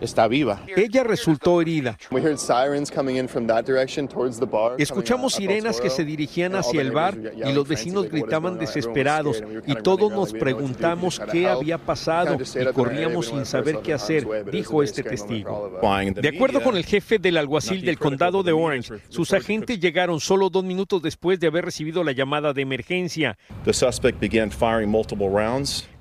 está 0.00 0.28
viva. 0.28 0.62
Ella 0.76 1.04
resultó 1.04 1.60
herida. 1.60 1.98
We 2.10 2.20
heard 2.20 2.38
sirens 2.38 2.90
coming 2.90 3.16
in 3.16 3.28
from 3.28 3.46
that 3.46 3.64
direction 3.64 4.08
towards 4.08 4.38
the 4.38 4.46
bar. 4.46 4.74
Escuchamos 4.78 5.34
sirenas 5.34 5.80
que 5.80 5.90
se 5.90 6.04
dirigían 6.04 6.54
hacia 6.54 6.80
el 6.80 6.92
bar 6.92 7.16
y 7.16 7.52
los 7.52 7.66
vecinos 7.66 8.08
gritaban 8.10 8.58
desesperados 8.58 9.42
y 9.66 9.74
todos 9.76 10.10
nos 10.10 10.32
preguntamos 10.32 11.20
qué 11.30 11.48
había 11.48 11.78
pasado 11.78 12.38
y 12.38 12.72
corríamos 12.72 13.26
sin 13.26 13.44
saber 13.44 13.80
qué 13.82 13.92
hacer, 13.94 14.26
dijo 14.50 14.82
este 14.82 15.02
testigo. 15.02 15.80
De 16.14 16.28
acuerdo 16.28 16.62
con 16.62 16.76
el 16.76 16.84
jefe 16.84 17.18
del 17.18 17.36
alguacil 17.36 17.84
del 17.84 17.98
condado 17.98 18.42
de 18.42 18.52
Orange, 18.52 18.94
sus 19.08 19.32
agentes 19.32 19.80
llegaron 19.80 20.20
solo 20.20 20.50
dos 20.50 20.64
minutos 20.64 21.02
después 21.02 21.40
de 21.40 21.46
haber 21.46 21.64
recibido 21.64 22.04
la 22.04 22.12
llamada 22.12 22.52
de 22.52 22.62
emergencia. 22.62 23.38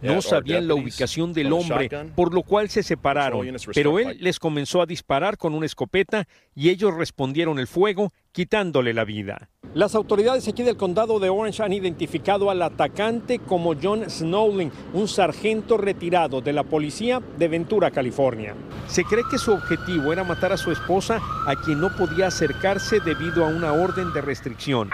No 0.03 0.21
sabían 0.21 0.67
la 0.67 0.75
ubicación 0.75 1.33
del 1.33 1.53
hombre, 1.53 1.89
por 2.15 2.33
lo 2.33 2.43
cual 2.43 2.69
se 2.69 2.83
separaron. 2.83 3.47
Pero 3.73 3.99
él 3.99 4.17
les 4.19 4.39
comenzó 4.39 4.81
a 4.81 4.85
disparar 4.85 5.37
con 5.37 5.53
una 5.53 5.65
escopeta 5.65 6.27
y 6.53 6.69
ellos 6.69 6.93
respondieron 6.93 7.57
el 7.57 7.67
fuego, 7.67 8.11
quitándole 8.31 8.93
la 8.93 9.05
vida. 9.05 9.49
Las 9.73 9.95
autoridades 9.95 10.47
aquí 10.47 10.61
del 10.61 10.77
condado 10.77 11.19
de 11.19 11.29
Orange 11.29 11.63
han 11.63 11.73
identificado 11.73 12.51
al 12.51 12.61
atacante 12.61 13.39
como 13.39 13.73
John 13.81 14.07
Snowling, 14.07 14.71
un 14.93 15.07
sargento 15.07 15.77
retirado 15.77 16.41
de 16.41 16.53
la 16.53 16.63
policía 16.63 17.21
de 17.39 17.47
Ventura, 17.47 17.89
California. 17.89 18.53
Se 18.87 19.03
cree 19.03 19.23
que 19.31 19.39
su 19.39 19.51
objetivo 19.51 20.13
era 20.13 20.23
matar 20.23 20.51
a 20.51 20.57
su 20.57 20.71
esposa, 20.71 21.19
a 21.47 21.55
quien 21.55 21.79
no 21.79 21.95
podía 21.95 22.27
acercarse 22.27 22.99
debido 22.99 23.43
a 23.45 23.47
una 23.47 23.73
orden 23.73 24.13
de 24.13 24.21
restricción. 24.21 24.91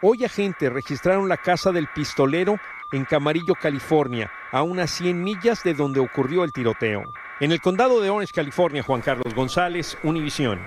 Hoy 0.00 0.24
agentes 0.24 0.72
registraron 0.72 1.28
la 1.28 1.36
casa 1.36 1.72
del 1.72 1.88
pistolero 1.94 2.56
en 2.92 3.04
Camarillo, 3.04 3.54
California, 3.54 4.30
a 4.52 4.62
unas 4.62 4.90
100 4.90 5.22
millas 5.22 5.62
de 5.62 5.74
donde 5.74 6.00
ocurrió 6.00 6.44
el 6.44 6.52
tiroteo. 6.52 7.02
En 7.40 7.52
el 7.52 7.60
condado 7.60 8.00
de 8.00 8.10
Orange, 8.10 8.32
California, 8.32 8.82
Juan 8.82 9.00
Carlos 9.00 9.34
González, 9.34 9.96
Univisión. 10.02 10.60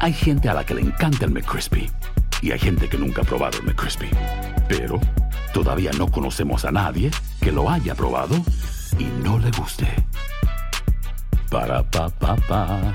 Hay 0.00 0.12
gente 0.12 0.48
a 0.48 0.54
la 0.54 0.64
que 0.64 0.74
le 0.74 0.82
encanta 0.82 1.24
el 1.24 1.32
McCrispy 1.32 1.90
y 2.40 2.52
hay 2.52 2.58
gente 2.58 2.88
que 2.88 2.96
nunca 2.96 3.22
ha 3.22 3.24
probado 3.24 3.58
el 3.58 3.64
McCrispy. 3.64 4.08
Pero 4.68 5.00
todavía 5.52 5.90
no 5.98 6.08
conocemos 6.08 6.64
a 6.64 6.70
nadie 6.70 7.10
que 7.40 7.50
lo 7.50 7.68
haya 7.68 7.94
probado 7.94 8.36
y 8.98 9.04
no 9.24 9.38
le 9.38 9.50
guste. 9.50 9.88
Para 11.50 11.82
pa 11.82 12.08
pa 12.10 12.36
pa. 12.36 12.94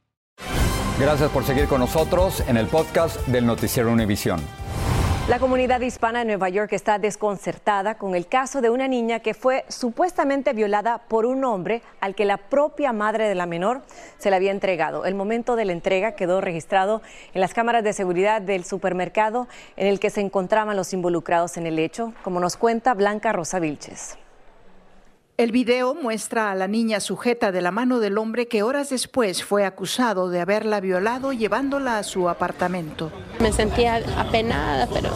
Gracias 1.01 1.31
por 1.31 1.43
seguir 1.43 1.67
con 1.67 1.79
nosotros 1.79 2.43
en 2.47 2.57
el 2.57 2.67
podcast 2.67 3.25
del 3.25 3.43
Noticiero 3.43 3.91
Univisión. 3.91 4.39
La 5.27 5.39
comunidad 5.39 5.81
hispana 5.81 6.21
en 6.21 6.27
Nueva 6.27 6.47
York 6.49 6.73
está 6.73 6.99
desconcertada 6.99 7.95
con 7.95 8.13
el 8.13 8.27
caso 8.27 8.61
de 8.61 8.69
una 8.69 8.87
niña 8.87 9.19
que 9.19 9.33
fue 9.33 9.65
supuestamente 9.67 10.53
violada 10.53 10.99
por 11.07 11.25
un 11.25 11.43
hombre 11.43 11.81
al 12.01 12.13
que 12.13 12.23
la 12.23 12.37
propia 12.37 12.93
madre 12.93 13.27
de 13.27 13.33
la 13.33 13.47
menor 13.47 13.81
se 14.19 14.29
la 14.29 14.35
había 14.35 14.51
entregado. 14.51 15.05
El 15.05 15.15
momento 15.15 15.55
de 15.55 15.65
la 15.65 15.71
entrega 15.71 16.11
quedó 16.11 16.39
registrado 16.39 17.01
en 17.33 17.41
las 17.41 17.55
cámaras 17.55 17.83
de 17.83 17.93
seguridad 17.93 18.39
del 18.39 18.63
supermercado 18.63 19.47
en 19.77 19.87
el 19.87 19.99
que 19.99 20.11
se 20.11 20.21
encontraban 20.21 20.77
los 20.77 20.93
involucrados 20.93 21.57
en 21.57 21.65
el 21.65 21.79
hecho, 21.79 22.13
como 22.21 22.39
nos 22.39 22.57
cuenta 22.57 22.93
Blanca 22.93 23.33
Rosa 23.33 23.57
Vilches. 23.57 24.20
El 25.41 25.51
video 25.51 25.95
muestra 25.95 26.51
a 26.51 26.55
la 26.55 26.67
niña 26.67 26.99
sujeta 26.99 27.51
de 27.51 27.61
la 27.61 27.71
mano 27.71 27.99
del 27.99 28.19
hombre 28.19 28.47
que 28.47 28.61
horas 28.61 28.91
después 28.91 29.43
fue 29.43 29.65
acusado 29.65 30.29
de 30.29 30.39
haberla 30.39 30.79
violado 30.79 31.33
llevándola 31.33 31.97
a 31.97 32.03
su 32.03 32.29
apartamento. 32.29 33.11
Me 33.39 33.51
sentía 33.51 34.03
apenada, 34.19 34.87
pero 34.93 35.09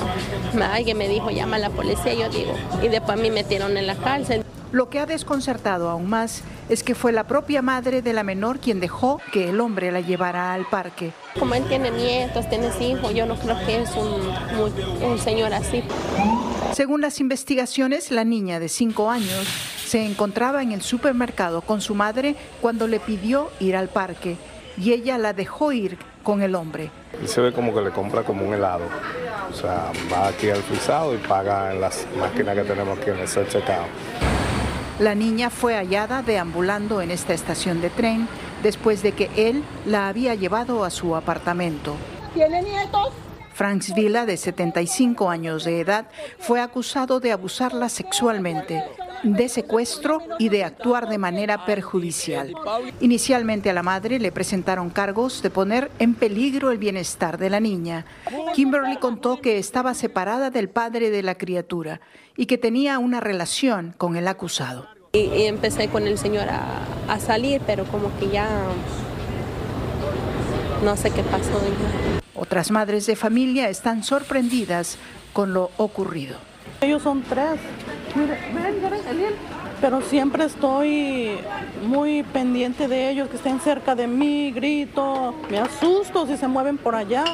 alguien 0.64 0.98
me 0.98 1.08
dijo 1.08 1.30
llama 1.30 1.58
a 1.58 1.60
la 1.60 1.70
policía, 1.70 2.16
yo 2.16 2.30
digo, 2.30 2.56
y 2.82 2.88
después 2.88 3.20
me 3.20 3.30
metieron 3.30 3.78
en 3.78 3.86
la 3.86 3.94
cárcel. 3.98 4.44
Lo 4.72 4.90
que 4.90 5.00
ha 5.00 5.06
desconcertado 5.06 5.92
aún 5.92 6.10
más 6.10 6.42
es 6.70 6.82
que 6.82 6.96
fue 6.96 7.12
la 7.12 7.26
propia 7.28 7.62
madre 7.62 8.02
de 8.02 8.12
la 8.12 8.24
menor 8.24 8.58
quien 8.58 8.80
dejó 8.80 9.22
que 9.32 9.50
el 9.50 9.62
hombre 9.62 9.92
la 9.92 10.02
llevara 10.02 10.54
al 10.54 10.66
parque. 10.66 11.12
Como 11.38 11.54
él 11.54 11.66
tiene 11.66 11.92
nietos, 11.92 12.50
tiene 12.50 12.72
hijos, 12.80 13.14
yo 13.14 13.28
no 13.28 13.36
creo 13.36 13.64
que 13.64 13.84
es 13.84 13.92
un, 13.92 15.08
un 15.08 15.20
señor 15.20 15.54
así. 15.54 15.84
Según 16.76 17.00
las 17.00 17.22
investigaciones, 17.22 18.12
la 18.12 18.26
niña 18.26 18.60
de 18.60 18.68
5 18.68 19.10
años 19.10 19.48
se 19.86 20.06
encontraba 20.06 20.62
en 20.62 20.74
el 20.74 20.82
supermercado 20.82 21.62
con 21.62 21.80
su 21.80 21.96
madre 21.96 22.36
cuando 22.60 22.86
le 22.86 23.00
pidió 23.00 23.50
ir 23.62 23.78
al 23.78 23.88
parque 23.88 24.36
y 24.78 24.92
ella 24.92 25.18
la 25.18 25.32
dejó 25.32 25.72
ir 25.72 25.98
con 26.22 26.42
el 26.42 26.54
hombre. 26.54 26.92
Y 27.24 27.30
se 27.30 27.40
ve 27.40 27.54
como 27.54 27.74
que 27.74 27.80
le 27.80 27.92
compra 27.92 28.24
como 28.24 28.46
un 28.46 28.54
helado. 28.54 28.84
O 29.50 29.54
sea, 29.56 29.94
va 30.12 30.28
aquí 30.28 30.50
al 30.50 30.62
frisado 30.64 31.16
y 31.16 31.18
paga 31.18 31.72
en 31.74 31.80
las 31.80 32.06
máquinas 32.20 32.58
que 32.58 32.64
tenemos 32.64 33.00
aquí 33.00 33.10
en 33.10 33.20
el 33.20 33.28
self-checkout. 33.30 33.88
La 35.00 35.16
niña 35.16 35.50
fue 35.50 35.76
hallada 35.76 36.24
deambulando 36.24 37.02
en 37.02 37.10
esta 37.10 37.34
estación 37.34 37.80
de 37.80 37.90
tren 37.90 38.28
después 38.64 39.02
de 39.02 39.14
que 39.14 39.30
él 39.38 39.64
la 39.86 40.10
había 40.10 40.36
llevado 40.36 40.84
a 40.84 40.90
su 40.90 41.16
apartamento. 41.16 41.96
¿Tiene 42.34 42.62
nietos? 42.64 43.14
Franks 43.56 43.96
Vila, 43.96 44.26
de 44.26 44.36
75 44.36 45.30
años 45.30 45.64
de 45.64 45.80
edad, 45.80 46.08
fue 46.40 46.60
acusado 46.60 47.22
de 47.22 47.32
abusarla 47.32 47.88
sexualmente, 47.88 48.84
de 49.24 49.48
secuestro 49.48 50.20
y 50.40 50.50
de 50.50 50.66
actuar 50.66 51.08
de 51.08 51.18
manera 51.18 51.66
perjudicial. 51.66 52.54
Inicialmente 53.00 53.70
a 53.70 53.74
la 53.74 53.82
madre 53.82 54.20
le 54.20 54.34
presentaron 54.34 54.90
cargos 54.90 55.42
de 55.42 55.52
poner 55.52 55.90
en 56.00 56.16
peligro 56.16 56.70
el 56.70 56.80
bienestar 56.80 57.38
de 57.38 57.50
la 57.50 57.62
niña. 57.62 58.06
Kimberly 58.54 58.98
contó 58.98 59.40
que 59.40 59.58
estaba 59.58 59.94
separada 59.94 60.50
del 60.50 60.68
padre 60.68 61.10
de 61.10 61.24
la 61.24 61.36
criatura 61.36 62.02
y 62.36 62.48
que 62.48 62.58
tenía 62.58 63.00
una 63.00 63.22
relación 63.22 63.96
con 63.98 64.18
el 64.18 64.28
acusado. 64.28 64.90
Y, 65.14 65.44
empecé 65.44 65.88
con 65.88 66.08
el 66.08 66.18
señor 66.18 66.50
a 66.50 67.20
salir, 67.22 67.62
pero 67.66 67.86
como 67.86 68.12
que 68.20 68.28
ya 68.28 68.50
no 70.84 70.96
sé 70.98 71.12
qué 71.12 71.24
pasó. 71.24 71.60
ya. 71.62 72.22
Otras 72.36 72.72
madres 72.72 73.06
de 73.06 73.16
familia 73.16 73.70
están 73.70 74.04
sorprendidas 74.04 74.98
con 75.34 75.54
lo 75.54 75.72
ocurrido. 75.78 76.38
Ellos 76.82 77.02
son 77.04 77.24
tres. 77.24 77.60
Mire, 78.16 78.38
ven, 78.54 78.82
ven. 78.82 79.34
Pero 79.82 80.02
siempre 80.02 80.46
estoy 80.46 81.38
muy 81.86 82.24
pendiente 82.24 82.88
de 82.88 83.10
ellos, 83.10 83.30
que 83.30 83.36
estén 83.36 83.60
cerca 83.60 83.94
de 83.94 84.08
mí, 84.08 84.52
grito, 84.52 85.36
me 85.50 85.60
asusto 85.60 86.26
si 86.26 86.38
se 86.38 86.48
mueven 86.48 86.78
por 86.78 86.96
allá. 86.96 87.26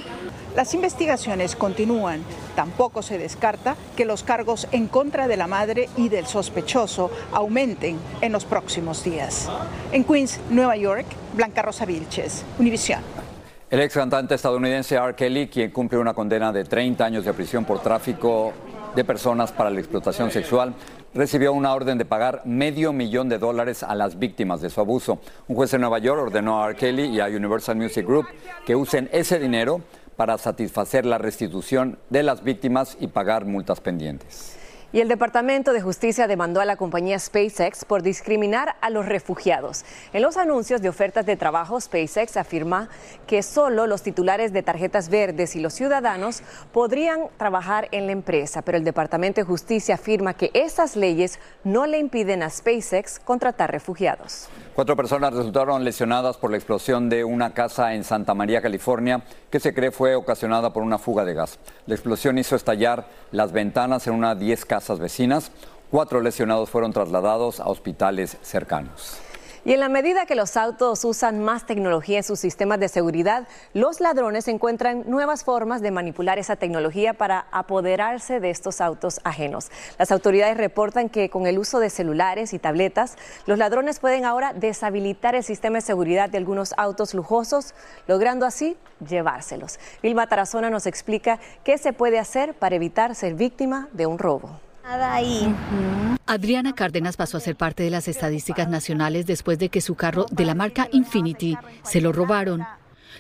Las 0.56 0.74
investigaciones 0.74 1.56
continúan. 1.56 2.22
Tampoco 2.56 3.04
se 3.04 3.18
descarta 3.18 3.76
que 3.96 4.06
los 4.06 4.24
cargos 4.24 4.68
en 4.72 4.88
contra 4.88 5.28
de 5.28 5.38
la 5.38 5.48
madre 5.48 5.88
y 5.96 6.10
del 6.10 6.26
sospechoso 6.26 7.10
aumenten 7.32 7.98
en 8.22 8.32
los 8.32 8.44
próximos 8.44 9.04
días. 9.04 9.48
En 9.92 10.04
Queens, 10.04 10.40
Nueva 10.50 10.76
York, 10.76 11.06
Blanca 11.34 11.62
Rosa 11.62 11.86
Vilches, 11.86 12.44
Univisión. 12.60 13.02
El 13.72 13.80
ex 13.80 13.94
cantante 13.94 14.36
estadounidense 14.36 14.96
R. 14.96 15.16
Kelly, 15.16 15.48
quien 15.48 15.72
cumple 15.72 15.98
una 15.98 16.14
condena 16.14 16.52
de 16.52 16.66
30 16.66 17.06
años 17.06 17.24
de 17.24 17.34
prisión 17.34 17.64
por 17.64 17.82
tráfico 17.82 18.52
de 18.94 19.06
personas 19.06 19.54
para 19.54 19.70
la 19.70 19.80
explotación 19.80 20.30
sexual, 20.30 20.74
recibió 21.14 21.54
una 21.54 21.74
orden 21.74 21.98
de 21.98 22.04
pagar 22.04 22.42
medio 22.44 22.92
millón 22.92 23.30
de 23.30 23.38
dólares 23.38 23.82
a 23.84 23.96
las 23.96 24.20
víctimas 24.20 24.60
de 24.60 24.70
su 24.70 24.82
abuso. 24.82 25.22
Un 25.48 25.56
juez 25.56 25.72
de 25.72 25.80
Nueva 25.80 26.00
York 26.00 26.22
ordenó 26.22 26.62
a 26.62 26.68
R. 26.68 26.76
Kelly 26.76 27.16
y 27.16 27.22
a 27.22 27.28
Universal 27.28 27.78
Music 27.78 28.06
Group 28.06 28.26
que 28.66 28.76
usen 28.76 29.08
ese 29.14 29.40
dinero 29.40 29.80
para 30.18 30.38
satisfacer 30.38 31.06
la 31.06 31.18
restitución 31.18 31.98
de 32.10 32.24
las 32.24 32.44
víctimas 32.44 32.98
y 33.00 33.08
pagar 33.08 33.46
multas 33.46 33.80
pendientes. 33.80 34.61
Y 34.94 35.00
el 35.00 35.08
Departamento 35.08 35.72
de 35.72 35.82
Justicia 35.82 36.28
demandó 36.28 36.60
a 36.60 36.66
la 36.66 36.76
compañía 36.76 37.18
SpaceX 37.18 37.86
por 37.86 38.04
discriminar 38.04 38.76
a 38.82 38.90
los 38.90 39.06
refugiados. 39.06 39.86
En 40.12 40.22
los 40.22 40.36
anuncios 40.36 40.82
de 40.82 40.90
ofertas 40.90 41.26
de 41.26 41.38
trabajo, 41.38 41.80
SpaceX 41.80 42.36
afirma 42.36 42.90
que 43.26 43.42
solo 43.42 43.88
los 43.88 44.04
titulares 44.04 44.52
de 44.52 44.64
tarjetas 44.64 45.08
verdes 45.08 45.56
y 45.56 45.62
los 45.62 45.74
ciudadanos 45.74 46.44
podrían 46.74 47.30
trabajar 47.38 47.88
en 47.92 48.06
la 48.06 48.12
empresa, 48.12 48.64
pero 48.64 48.78
el 48.78 48.84
Departamento 48.84 49.40
de 49.40 49.46
Justicia 49.46 49.96
afirma 49.96 50.34
que 50.34 50.52
esas 50.54 50.98
leyes 50.98 51.40
no 51.64 51.86
le 51.86 51.98
impiden 51.98 52.44
a 52.44 52.50
SpaceX 52.50 53.18
contratar 53.20 53.72
refugiados. 53.72 54.50
Cuatro 54.74 54.96
personas 54.96 55.34
resultaron 55.34 55.84
lesionadas 55.84 56.38
por 56.38 56.50
la 56.50 56.56
explosión 56.56 57.10
de 57.10 57.26
una 57.26 57.54
casa 57.54 57.94
en 57.94 58.06
Santa 58.06 58.34
María, 58.34 58.62
California, 58.62 59.22
que 59.50 59.60
se 59.60 59.74
cree 59.74 59.92
fue 59.92 60.16
ocasionada 60.16 60.72
por 60.72 60.82
una 60.82 60.98
fuga 60.98 61.26
de 61.26 61.34
gas. 61.34 61.60
La 61.88 61.94
explosión 61.94 62.38
hizo 62.38 62.56
estallar 62.56 63.06
las 63.34 63.52
ventanas 63.52 64.08
en 64.08 64.14
unas 64.14 64.40
10 64.40 64.64
casas 64.64 65.00
vecinas. 65.00 65.52
Cuatro 65.92 66.22
lesionados 66.22 66.70
fueron 66.70 66.94
trasladados 66.94 67.60
a 67.60 67.68
hospitales 67.68 68.38
cercanos. 68.44 69.20
Y 69.64 69.74
en 69.74 69.80
la 69.80 69.90
medida 69.90 70.26
que 70.26 70.34
los 70.34 70.58
autos 70.58 71.06
usan 71.06 71.40
más 71.40 71.68
tecnología 71.68 72.18
en 72.18 72.24
sus 72.24 72.40
sistemas 72.40 72.80
de 72.80 72.88
seguridad, 72.88 73.48
los 73.76 74.00
ladrones 74.00 74.48
encuentran 74.48 75.04
nuevas 75.06 75.44
formas 75.44 75.84
de 75.84 75.92
manipular 75.92 76.40
esa 76.40 76.56
tecnología 76.56 77.14
para 77.14 77.46
apoderarse 77.52 78.40
de 78.40 78.50
estos 78.50 78.82
autos 78.82 79.22
ajenos. 79.24 79.70
Las 80.00 80.12
autoridades 80.12 80.58
reportan 80.58 81.10
que 81.10 81.30
con 81.30 81.46
el 81.46 81.60
uso 81.60 81.80
de 81.80 81.92
celulares 81.92 82.54
y 82.54 82.60
tabletas, 82.60 83.18
los 83.46 83.60
ladrones 83.60 84.00
pueden 84.00 84.26
ahora 84.26 84.54
deshabilitar 84.54 85.36
el 85.36 85.44
sistema 85.44 85.78
de 85.78 85.82
seguridad 85.82 86.32
de 86.32 86.40
algunos 86.40 86.74
autos 86.78 87.14
lujosos, 87.14 87.76
logrando 88.08 88.48
así 88.48 88.78
llevárselos. 89.08 89.80
Vilma 90.02 90.26
Tarazona 90.26 90.72
nos 90.72 90.88
explica 90.88 91.40
qué 91.64 91.78
se 91.78 91.94
puede 91.94 92.18
hacer 92.18 92.56
para 92.56 92.76
evitar 92.76 93.14
ser 93.14 93.36
víctima 93.36 93.90
de 93.94 94.08
un 94.08 94.18
robo. 94.18 94.60
Ahí. 94.84 95.54
Adriana 96.26 96.74
Cárdenas 96.74 97.18
pasó 97.18 97.38
a 97.38 97.42
ser 97.42 97.56
parte 97.56 97.84
de 97.84 97.90
las 97.90 98.08
estadísticas 98.08 98.68
nacionales 98.70 99.26
después 99.26 99.60
de 99.60 99.70
que 99.70 99.82
su 99.82 99.96
carro 99.96 100.26
de 100.32 100.46
la 100.46 100.56
marca 100.56 100.88
Infinity 100.92 101.58
se 101.84 102.02
lo 102.02 102.12
robaron. 102.12 102.66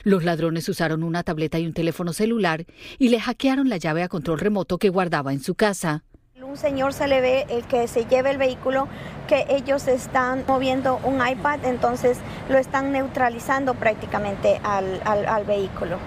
Los 0.03 0.23
ladrones 0.23 0.67
usaron 0.69 1.03
una 1.03 1.23
tableta 1.23 1.59
y 1.59 1.67
un 1.67 1.73
teléfono 1.73 2.13
celular 2.13 2.65
y 2.97 3.09
le 3.09 3.19
hackearon 3.19 3.69
la 3.69 3.77
llave 3.77 4.03
a 4.03 4.07
control 4.07 4.39
remoto 4.39 4.77
que 4.77 4.89
guardaba 4.89 5.33
en 5.33 5.41
su 5.41 5.55
casa. 5.55 6.03
Un 6.41 6.57
señor 6.57 6.93
se 6.93 7.07
le 7.07 7.21
ve 7.21 7.45
el 7.49 7.63
que 7.63 7.87
se 7.87 8.05
lleva 8.05 8.31
el 8.31 8.37
vehículo 8.37 8.87
que 9.27 9.45
ellos 9.49 9.87
están 9.87 10.43
moviendo 10.47 10.99
un 11.03 11.25
iPad, 11.25 11.63
entonces 11.65 12.17
lo 12.49 12.57
están 12.57 12.91
neutralizando 12.91 13.75
prácticamente 13.75 14.59
al, 14.63 15.01
al, 15.05 15.25
al 15.27 15.45
vehículo. 15.45 15.97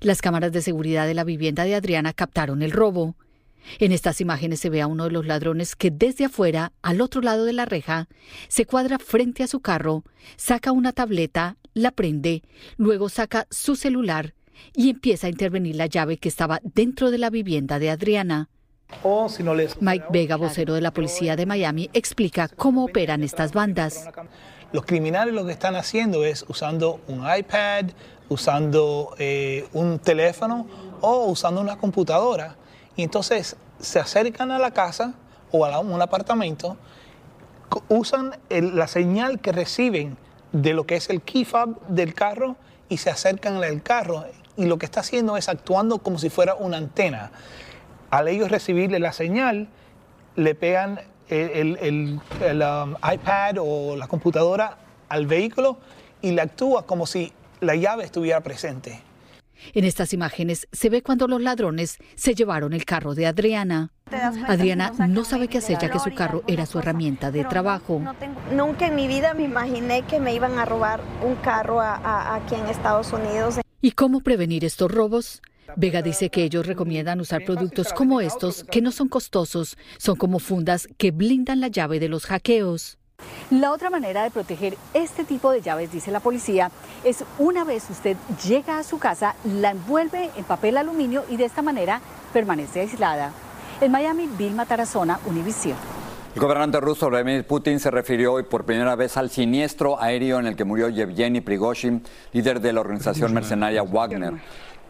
Las 0.00 0.22
cámaras 0.22 0.52
de 0.52 0.62
seguridad 0.62 1.06
de 1.06 1.14
la 1.14 1.24
vivienda 1.24 1.64
de 1.64 1.74
Adriana 1.74 2.12
captaron 2.12 2.62
el 2.62 2.70
robo. 2.70 3.16
En 3.78 3.92
estas 3.92 4.20
imágenes 4.20 4.60
se 4.60 4.70
ve 4.70 4.80
a 4.80 4.86
uno 4.86 5.04
de 5.04 5.10
los 5.10 5.26
ladrones 5.26 5.76
que 5.76 5.90
desde 5.90 6.24
afuera, 6.24 6.72
al 6.82 7.00
otro 7.00 7.20
lado 7.20 7.44
de 7.44 7.52
la 7.52 7.64
reja, 7.64 8.08
se 8.48 8.66
cuadra 8.66 8.98
frente 8.98 9.42
a 9.42 9.46
su 9.46 9.60
carro, 9.60 10.04
saca 10.36 10.72
una 10.72 10.92
tableta, 10.92 11.56
la 11.74 11.90
prende, 11.90 12.42
luego 12.76 13.08
saca 13.08 13.46
su 13.50 13.76
celular 13.76 14.34
y 14.74 14.90
empieza 14.90 15.26
a 15.26 15.30
intervenir 15.30 15.76
la 15.76 15.86
llave 15.86 16.16
que 16.16 16.28
estaba 16.28 16.60
dentro 16.62 17.10
de 17.10 17.18
la 17.18 17.30
vivienda 17.30 17.78
de 17.78 17.90
Adriana. 17.90 18.48
Mike 19.80 20.06
Vega, 20.10 20.36
vocero 20.36 20.74
de 20.74 20.80
la 20.80 20.92
policía 20.92 21.36
de 21.36 21.44
Miami, 21.44 21.90
explica 21.92 22.48
cómo 22.48 22.84
operan 22.84 23.24
estas 23.24 23.52
bandas. 23.52 24.08
Los 24.72 24.84
criminales 24.84 25.34
lo 25.34 25.44
que 25.44 25.52
están 25.52 25.76
haciendo 25.76 26.24
es 26.24 26.44
usando 26.48 27.00
un 27.08 27.24
iPad, 27.28 27.86
usando 28.28 29.14
eh, 29.18 29.66
un 29.72 29.98
teléfono 29.98 30.66
o 31.00 31.26
usando 31.26 31.60
una 31.60 31.76
computadora 31.76 32.56
y 32.96 33.02
entonces 33.02 33.56
se 33.78 33.98
acercan 34.00 34.50
a 34.50 34.58
la 34.58 34.70
casa 34.72 35.14
o 35.52 35.64
a 35.64 35.78
un 35.78 36.00
apartamento, 36.00 36.76
usan 37.88 38.36
la 38.48 38.88
señal 38.88 39.40
que 39.40 39.52
reciben 39.52 40.16
de 40.52 40.72
lo 40.72 40.86
que 40.86 40.96
es 40.96 41.10
el 41.10 41.22
key 41.22 41.44
fob 41.44 41.78
del 41.88 42.14
carro 42.14 42.56
y 42.88 42.96
se 42.98 43.10
acercan 43.10 43.62
al 43.62 43.82
carro. 43.82 44.24
Y 44.56 44.64
lo 44.64 44.78
que 44.78 44.86
está 44.86 45.00
haciendo 45.00 45.36
es 45.36 45.48
actuando 45.48 45.98
como 45.98 46.18
si 46.18 46.30
fuera 46.30 46.54
una 46.54 46.78
antena. 46.78 47.30
Al 48.10 48.28
ellos 48.28 48.50
recibirle 48.50 48.98
la 48.98 49.12
señal, 49.12 49.68
le 50.36 50.54
pegan 50.54 51.00
el, 51.28 52.20
um, 52.42 52.94
iPad 53.12 53.56
o 53.60 53.96
la 53.96 54.06
computadora 54.06 54.78
al 55.08 55.26
vehículo 55.26 55.78
y 56.22 56.30
le 56.30 56.42
actúa 56.42 56.86
como 56.86 57.06
si 57.06 57.32
la 57.60 57.74
llave 57.74 58.04
estuviera 58.04 58.40
presente. 58.40 59.02
En 59.74 59.84
estas 59.84 60.12
imágenes 60.12 60.68
se 60.72 60.90
ve 60.90 61.02
cuando 61.02 61.28
los 61.28 61.40
ladrones 61.40 61.98
se 62.14 62.34
llevaron 62.34 62.72
el 62.72 62.84
carro 62.84 63.14
de 63.14 63.26
Adriana. 63.26 63.92
Adriana 64.46 64.92
no 65.08 65.24
sabe 65.24 65.48
qué 65.48 65.58
hacer 65.58 65.78
ya 65.80 65.90
que 65.90 65.98
su 65.98 66.14
carro 66.14 66.42
era 66.46 66.66
su 66.66 66.78
herramienta 66.78 67.30
de 67.30 67.44
trabajo. 67.44 68.02
nunca 68.52 68.86
en 68.86 68.94
mi 68.94 69.08
vida 69.08 69.34
me 69.34 69.42
imaginé 69.42 70.02
que 70.02 70.20
me 70.20 70.34
iban 70.34 70.58
a 70.58 70.64
robar 70.64 71.00
un 71.24 71.34
carro 71.36 71.80
aquí 71.80 72.54
en 72.54 72.66
Estados 72.66 73.12
Unidos. 73.12 73.60
¿Y 73.80 73.92
cómo 73.92 74.20
prevenir 74.20 74.64
estos 74.64 74.90
robos? 74.90 75.42
Vega 75.76 76.00
dice 76.02 76.30
que 76.30 76.44
ellos 76.44 76.66
recomiendan 76.66 77.20
usar 77.20 77.44
productos 77.44 77.92
como 77.92 78.20
estos, 78.20 78.64
que 78.64 78.80
no 78.80 78.92
son 78.92 79.08
costosos, 79.08 79.76
son 79.98 80.16
como 80.16 80.38
fundas 80.38 80.88
que 80.96 81.10
blindan 81.10 81.60
la 81.60 81.68
llave 81.68 81.98
de 81.98 82.08
los 82.08 82.26
hackeos. 82.26 82.98
La 83.50 83.70
otra 83.70 83.90
manera 83.90 84.24
de 84.24 84.32
proteger 84.32 84.76
este 84.92 85.22
tipo 85.22 85.52
de 85.52 85.60
llaves, 85.60 85.92
dice 85.92 86.10
la 86.10 86.18
policía, 86.18 86.72
es 87.04 87.22
una 87.38 87.62
vez 87.62 87.88
usted 87.90 88.16
llega 88.44 88.78
a 88.78 88.82
su 88.82 88.98
casa, 88.98 89.36
la 89.44 89.70
envuelve 89.70 90.30
en 90.36 90.42
papel 90.42 90.76
aluminio 90.76 91.24
y 91.30 91.36
de 91.36 91.44
esta 91.44 91.62
manera 91.62 92.00
permanece 92.32 92.80
aislada. 92.80 93.30
En 93.80 93.92
Miami, 93.92 94.28
Vilma 94.36 94.66
Tarazona, 94.66 95.20
Univision. 95.26 95.76
El 96.34 96.40
gobernante 96.40 96.80
ruso 96.80 97.08
Vladimir 97.08 97.46
Putin 97.46 97.78
se 97.78 97.92
refirió 97.92 98.32
hoy 98.32 98.42
por 98.42 98.64
primera 98.64 98.96
vez 98.96 99.16
al 99.16 99.30
siniestro 99.30 100.02
aéreo 100.02 100.40
en 100.40 100.48
el 100.48 100.56
que 100.56 100.64
murió 100.64 100.88
Yevgeny 100.88 101.40
Prigozhin, 101.40 102.02
líder 102.32 102.60
de 102.60 102.72
la 102.72 102.80
organización 102.80 103.32
mercenaria 103.32 103.84
Wagner. 103.84 104.34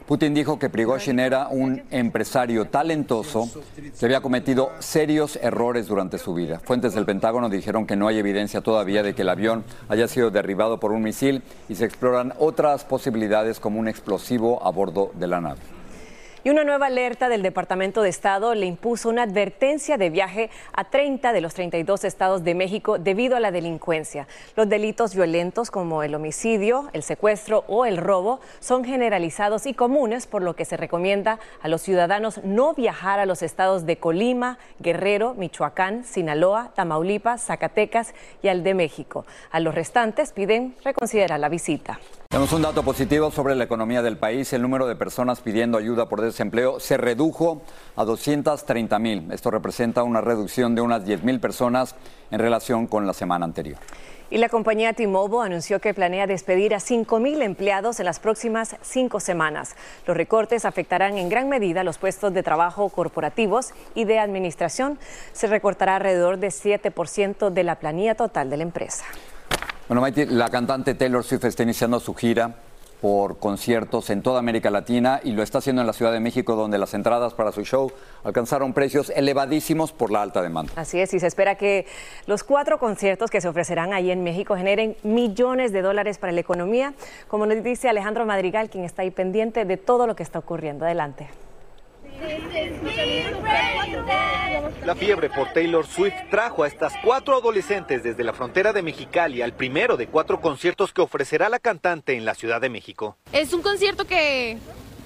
Putin 0.07 0.35
dijo 0.35 0.57
que 0.57 0.71
Prigozhin 0.71 1.19
era 1.19 1.49
un 1.49 1.83
empresario 1.91 2.67
talentoso 2.67 3.51
que 3.99 4.07
había 4.07 4.21
cometido 4.21 4.71
serios 4.79 5.35
errores 5.43 5.89
durante 5.89 6.19
su 6.19 6.33
vida. 6.33 6.61
Fuentes 6.61 6.95
del 6.95 7.05
Pentágono 7.05 7.49
dijeron 7.49 7.89
que 7.89 7.97
no 7.97 8.07
hay 8.07 8.19
evidencia 8.19 8.61
todavía 8.61 9.03
de 9.03 9.15
que 9.15 9.23
el 9.23 9.29
avión 9.29 9.65
haya 9.89 10.07
sido 10.07 10.31
derribado 10.31 10.79
por 10.79 10.93
un 10.93 11.03
misil 11.03 11.43
y 11.69 11.75
se 11.75 11.87
exploran 11.87 12.35
otras 12.39 12.85
posibilidades 12.85 13.59
como 13.59 13.81
un 13.81 13.89
explosivo 13.89 14.65
a 14.65 14.71
bordo 14.71 15.11
de 15.15 15.27
la 15.27 15.41
nave. 15.41 15.61
Y 16.47 16.51
una 16.51 16.63
nueva 16.63 16.87
alerta 16.87 17.29
del 17.29 17.43
Departamento 17.43 18.03
de 18.03 18.09
Estado 18.09 18.55
le 18.55 18.67
impuso 18.67 19.09
una 19.09 19.25
advertencia 19.25 19.99
de 19.99 20.11
viaje 20.11 20.49
a 20.73 20.85
30 20.85 21.33
de 21.33 21.41
los 21.41 21.55
32 21.55 22.05
estados 22.05 22.45
de 22.45 22.55
México 22.55 23.01
debido 23.01 23.35
a 23.35 23.41
la 23.41 23.51
delincuencia. 23.51 24.29
Los 24.55 24.69
delitos 24.69 25.17
violentos 25.17 25.73
como 25.73 26.05
el 26.05 26.15
homicidio, 26.15 26.89
el 26.93 27.03
secuestro 27.03 27.65
o 27.67 27.85
el 27.85 27.97
robo 27.97 28.39
son 28.61 28.85
generalizados 28.85 29.67
y 29.67 29.75
comunes, 29.75 30.29
por 30.29 30.41
lo 30.43 30.55
que 30.55 30.65
se 30.65 30.77
recomienda 30.77 31.41
a 31.63 31.67
los 31.67 31.83
ciudadanos 31.83 32.41
no 32.45 32.75
viajar 32.75 33.19
a 33.19 33.27
los 33.27 33.43
estados 33.43 33.85
de 33.85 33.97
Colima, 33.97 34.59
Guerrero, 34.79 35.35
Michoacán, 35.35 36.05
Sinaloa, 36.05 36.71
Tamaulipas, 36.77 37.45
Zacatecas 37.45 38.15
y 38.41 38.47
al 38.47 38.63
de 38.63 38.75
México. 38.75 39.27
A 39.51 39.59
los 39.59 39.75
restantes 39.75 40.31
piden 40.31 40.77
reconsiderar 40.85 41.41
la 41.41 41.49
visita. 41.49 41.99
Tenemos 42.37 42.53
un 42.53 42.61
dato 42.61 42.83
positivo 42.83 43.31
sobre 43.31 43.55
la 43.55 43.65
economía 43.65 44.03
del 44.03 44.19
país. 44.19 44.53
El 44.53 44.61
número 44.61 44.87
de 44.87 44.95
personas 44.95 45.41
pidiendo 45.41 45.79
ayuda 45.79 46.09
por 46.09 46.21
desempleo 46.21 46.81
se 46.81 46.99
redujo 46.99 47.63
a 47.97 48.05
230 48.05 48.99
mil. 48.99 49.33
Esto 49.33 49.51
representa 49.51 50.03
una 50.03 50.21
reducción 50.21 50.75
de 50.75 50.83
unas 50.83 51.07
10 51.07 51.23
mil 51.23 51.41
personas 51.41 51.95
en 52.31 52.39
relación 52.39 52.89
con 52.89 53.07
la 53.07 53.15
semana 53.15 53.47
anterior. 53.47 53.79
Y 54.29 54.39
la 54.39 54.49
compañía 54.49 54.93
T-Mobile 54.93 55.47
anunció 55.47 55.81
que 55.81 55.95
planea 55.95 56.27
despedir 56.27 56.75
a 56.75 56.81
5 56.81 57.21
mil 57.21 57.41
empleados 57.43 58.01
en 58.01 58.07
las 58.07 58.19
próximas 58.19 58.77
cinco 58.83 59.19
semanas. 59.19 59.77
Los 60.07 60.17
recortes 60.17 60.65
afectarán 60.65 61.17
en 61.17 61.29
gran 61.29 61.49
medida 61.49 61.85
los 61.85 61.97
puestos 61.97 62.35
de 62.35 62.43
trabajo 62.43 62.89
corporativos 62.91 63.73
y 63.95 64.05
de 64.05 64.19
administración. 64.19 64.99
Se 65.33 65.47
recortará 65.47 65.97
alrededor 65.97 66.39
de 66.39 66.49
7% 66.49 67.51
de 67.51 67.63
la 67.63 67.77
planilla 67.77 68.15
total 68.15 68.51
de 68.51 68.57
la 68.59 68.65
empresa. 68.65 69.05
Bueno, 69.89 70.01
Maite, 70.01 70.27
la 70.27 70.49
cantante 70.49 70.95
Taylor 70.95 71.23
Swift 71.23 71.45
está 71.45 71.63
iniciando 71.63 72.01
su 72.01 72.13
gira 72.13 72.57
por 73.01 73.39
conciertos 73.39 74.11
en 74.11 74.21
toda 74.21 74.41
América 74.41 74.69
Latina 74.69 75.21
y 75.23 75.31
lo 75.31 75.45
está 75.45 75.59
haciendo 75.59 75.81
en 75.81 75.87
la 75.87 75.93
Ciudad 75.93 76.11
de 76.11 76.19
México, 76.19 76.57
donde 76.57 76.77
las 76.77 76.93
entradas 76.93 77.35
para 77.35 77.53
su 77.53 77.63
show 77.63 77.93
alcanzaron 78.25 78.73
precios 78.73 79.11
elevadísimos 79.15 79.93
por 79.93 80.11
la 80.11 80.23
alta 80.23 80.43
demanda. 80.43 80.73
Así 80.75 80.99
es, 80.99 81.15
y 81.15 81.21
se 81.21 81.29
espera 81.29 81.55
que 81.55 81.87
los 82.27 82.43
cuatro 82.43 82.81
conciertos 82.81 83.31
que 83.31 83.41
se 83.41 83.47
ofrecerán 83.47 83.93
ahí 83.93 84.11
en 84.11 84.25
México 84.25 84.57
generen 84.57 84.97
millones 85.05 85.71
de 85.71 85.83
dólares 85.83 86.19
para 86.19 86.33
la 86.33 86.41
economía, 86.41 86.95
como 87.29 87.47
nos 87.47 87.63
dice 87.63 87.89
Alejandro 87.89 88.27
Madrigal, 88.27 88.69
quien 88.71 88.83
está 88.83 89.03
ahí 89.03 89.13
pendiente 89.13 89.65
de 89.65 89.77
todo 89.77 90.09
lo 90.09 90.17
que 90.17 90.25
está 90.25 90.41
ocurriendo. 90.41 90.85
Adelante. 90.85 91.29
La 94.85 94.95
fiebre 94.95 95.31
por 95.31 95.53
Taylor 95.53 95.87
Swift 95.87 96.15
trajo 96.31 96.63
a 96.63 96.69
estas 96.69 96.93
cuatro 97.05 97.37
adolescentes 97.37 98.03
desde 98.03 98.25
la 98.25 98.33
frontera 98.33 98.73
de 98.73 98.83
Mexicali 98.83 99.43
al 99.43 99.53
primero 99.53 99.97
de 99.97 100.07
cuatro 100.07 100.41
conciertos 100.41 100.93
que 100.93 101.03
ofrecerá 101.03 101.49
la 101.49 101.59
cantante 101.59 102.17
en 102.17 102.25
la 102.25 102.35
Ciudad 102.35 102.61
de 102.61 102.69
México. 102.69 103.17
Es 103.33 103.53
un 103.53 103.63
concierto 103.63 104.05
que 104.05 104.59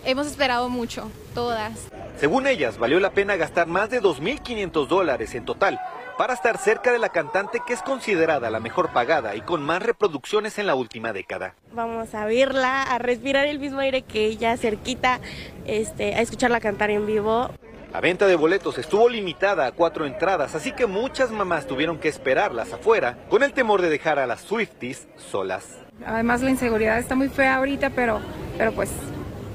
hemos 0.04 0.26
esperado 0.26 0.68
mucho, 0.68 1.10
todas. 1.34 1.88
Según 2.18 2.46
ellas, 2.46 2.78
valió 2.78 3.00
la 3.00 3.10
pena 3.10 3.36
gastar 3.36 3.66
más 3.66 3.90
de 3.90 4.02
2.500 4.02 4.86
dólares 4.86 5.34
en 5.34 5.44
total 5.44 5.80
para 6.20 6.35
estar 6.35 6.59
cerca 6.59 6.92
de 6.92 6.98
la 6.98 7.09
cantante 7.09 7.62
que 7.66 7.72
es 7.72 7.80
considerada 7.80 8.50
la 8.50 8.61
mejor 8.61 8.90
pagada 8.90 9.37
y 9.37 9.40
con 9.40 9.62
más 9.62 9.83
reproducciones 9.83 10.59
en 10.59 10.66
la 10.66 10.74
última 10.74 11.14
década. 11.14 11.54
Vamos 11.72 12.14
a 12.14 12.26
verla, 12.26 12.83
a 12.83 12.98
respirar 12.98 13.46
el 13.46 13.59
mismo 13.59 13.80
aire 13.80 14.02
que 14.02 14.26
ella, 14.26 14.54
cerquita, 14.59 15.18
este, 15.64 16.14
a 16.14 16.20
escucharla 16.20 16.61
cantar 16.61 16.90
en 16.90 17.06
vivo. 17.06 17.48
La 17.90 18.02
venta 18.02 18.26
de 18.26 18.37
boletos 18.37 18.76
estuvo 18.76 19.09
limitada 19.09 19.64
a 19.64 19.72
cuatro 19.72 20.04
entradas, 20.04 20.54
así 20.54 20.72
que 20.72 20.85
muchas 20.85 21.30
mamás 21.30 21.66
tuvieron 21.66 21.98
que 21.98 22.09
esperarlas 22.09 22.70
afuera 22.74 23.16
con 23.30 23.42
el 23.42 23.54
temor 23.54 23.80
de 23.80 23.88
dejar 23.88 24.18
a 24.18 24.26
las 24.26 24.42
Swifties 24.42 25.09
solas. 25.16 25.78
Además 26.04 26.42
la 26.42 26.50
inseguridad 26.50 26.98
está 26.98 27.14
muy 27.14 27.30
fea 27.30 27.56
ahorita, 27.56 27.88
pero, 27.88 28.20
pero 28.59 28.72
pues 28.72 28.90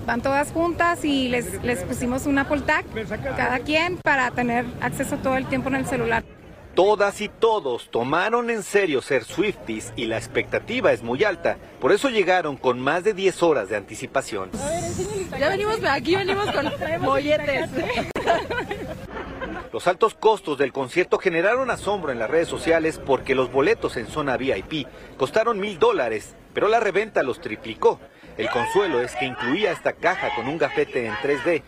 van 0.07 0.21
todas 0.21 0.51
juntas 0.51 1.05
y 1.05 1.29
les, 1.29 1.63
les 1.63 1.83
pusimos 1.83 2.25
una 2.25 2.41
Apple 2.41 2.61
Tag, 2.61 2.85
cada 3.37 3.59
quien, 3.59 3.97
para 3.97 4.31
tener 4.31 4.65
acceso 4.81 5.17
todo 5.17 5.37
el 5.37 5.45
tiempo 5.45 5.69
en 5.69 5.75
el 5.75 5.85
celular. 5.85 6.23
Todas 6.75 7.21
y 7.21 7.29
todos 7.29 7.89
tomaron 7.89 8.49
en 8.49 8.61
serio 8.61 9.01
ser 9.01 9.23
Swifties 9.23 9.93
y 9.95 10.07
la 10.07 10.17
expectativa 10.17 10.91
es 10.91 11.03
muy 11.03 11.23
alta. 11.23 11.55
Por 11.79 11.93
eso 11.93 12.09
llegaron 12.09 12.57
con 12.57 12.81
más 12.81 13.05
de 13.05 13.13
10 13.13 13.43
horas 13.43 13.69
de 13.69 13.77
anticipación. 13.77 14.49
Ya 15.39 15.47
venimos, 15.47 15.77
aquí 15.85 16.17
venimos 16.17 16.51
con 16.51 16.69
molletes. 17.01 17.69
Los 19.71 19.87
altos 19.87 20.15
costos 20.15 20.57
del 20.57 20.73
concierto 20.73 21.17
generaron 21.17 21.71
asombro 21.71 22.11
en 22.11 22.19
las 22.19 22.29
redes 22.29 22.49
sociales 22.49 22.99
porque 23.05 23.35
los 23.35 23.53
boletos 23.53 23.95
en 23.95 24.07
zona 24.07 24.35
VIP 24.35 24.85
costaron 25.15 25.61
mil 25.61 25.79
dólares, 25.79 26.35
pero 26.53 26.67
la 26.67 26.81
reventa 26.81 27.23
los 27.23 27.39
triplicó. 27.39 28.01
El 28.37 28.49
consuelo 28.49 29.01
es 29.01 29.15
que 29.15 29.25
incluía 29.25 29.71
esta 29.71 29.93
caja 29.93 30.35
con 30.35 30.49
un 30.49 30.57
gafete 30.57 31.05
en 31.05 31.13
3D 31.13 31.63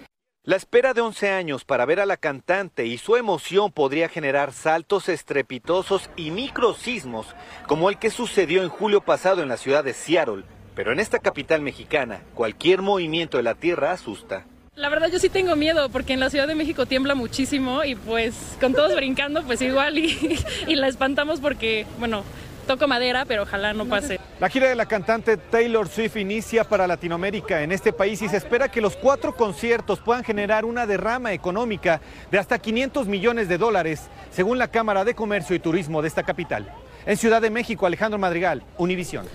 la 0.47 0.55
espera 0.55 0.93
de 0.93 1.01
11 1.01 1.29
años 1.29 1.65
para 1.65 1.85
ver 1.85 1.99
a 1.99 2.05
la 2.05 2.15
cantante 2.15 2.85
y 2.85 2.97
su 2.97 3.17
emoción 3.17 3.69
podría 3.69 4.07
generar 4.07 4.53
saltos 4.53 5.09
estrepitosos 5.09 6.09
y 6.15 6.31
microsismos, 6.31 7.27
como 7.67 7.89
el 7.89 7.99
que 7.99 8.09
sucedió 8.09 8.63
en 8.63 8.69
julio 8.69 9.01
pasado 9.01 9.43
en 9.43 9.49
la 9.49 9.57
ciudad 9.57 9.83
de 9.83 9.93
Seattle. 9.93 10.45
Pero 10.73 10.93
en 10.93 11.01
esta 11.01 11.19
capital 11.19 11.61
mexicana, 11.61 12.21
cualquier 12.33 12.81
movimiento 12.81 13.35
de 13.35 13.43
la 13.43 13.55
tierra 13.55 13.91
asusta. 13.91 14.45
La 14.75 14.87
verdad 14.87 15.09
yo 15.11 15.19
sí 15.19 15.27
tengo 15.27 15.57
miedo 15.57 15.89
porque 15.89 16.13
en 16.13 16.21
la 16.21 16.29
Ciudad 16.29 16.47
de 16.47 16.55
México 16.55 16.85
tiembla 16.85 17.13
muchísimo 17.13 17.83
y 17.83 17.95
pues 17.95 18.55
con 18.61 18.73
todos 18.73 18.95
brincando 18.95 19.43
pues 19.43 19.61
igual 19.61 19.97
y, 19.97 20.39
y 20.67 20.75
la 20.75 20.87
espantamos 20.87 21.41
porque, 21.41 21.85
bueno, 21.99 22.23
toco 22.67 22.87
madera, 22.87 23.25
pero 23.25 23.43
ojalá 23.43 23.73
no 23.73 23.85
pase. 23.85 24.16
La 24.39 24.49
gira 24.49 24.69
de 24.69 24.75
la 24.75 24.85
cantante 24.85 25.35
Taylor 25.35 25.87
Swift 25.87 26.15
inicia 26.15 26.63
para 26.63 26.85
Latinoamérica 26.85 27.63
en 27.63 27.71
este 27.71 27.91
país 27.91 28.21
y 28.21 28.29
se 28.29 28.37
espera 28.37 28.69
que 28.69 28.81
los 28.81 28.95
cuatro 28.95 29.35
conciertos 29.35 29.99
puedan 29.99 30.23
generar 30.23 30.63
una 30.63 30.85
derrama 30.85 31.33
económica 31.33 32.01
de 32.29 32.37
hasta 32.37 32.59
500 32.59 33.07
millones 33.07 33.49
de 33.49 33.57
dólares, 33.57 34.09
según 34.29 34.59
la 34.59 34.67
Cámara 34.67 35.03
de 35.03 35.15
Comercio 35.15 35.55
y 35.55 35.59
Turismo 35.59 36.03
de 36.03 36.09
esta 36.09 36.21
capital. 36.21 36.71
En 37.07 37.15
Ciudad 37.15 37.41
de 37.41 37.49
México, 37.49 37.85
Alejandro 37.85 38.19
Madrigal, 38.19 38.63
Univisión. 38.77 39.25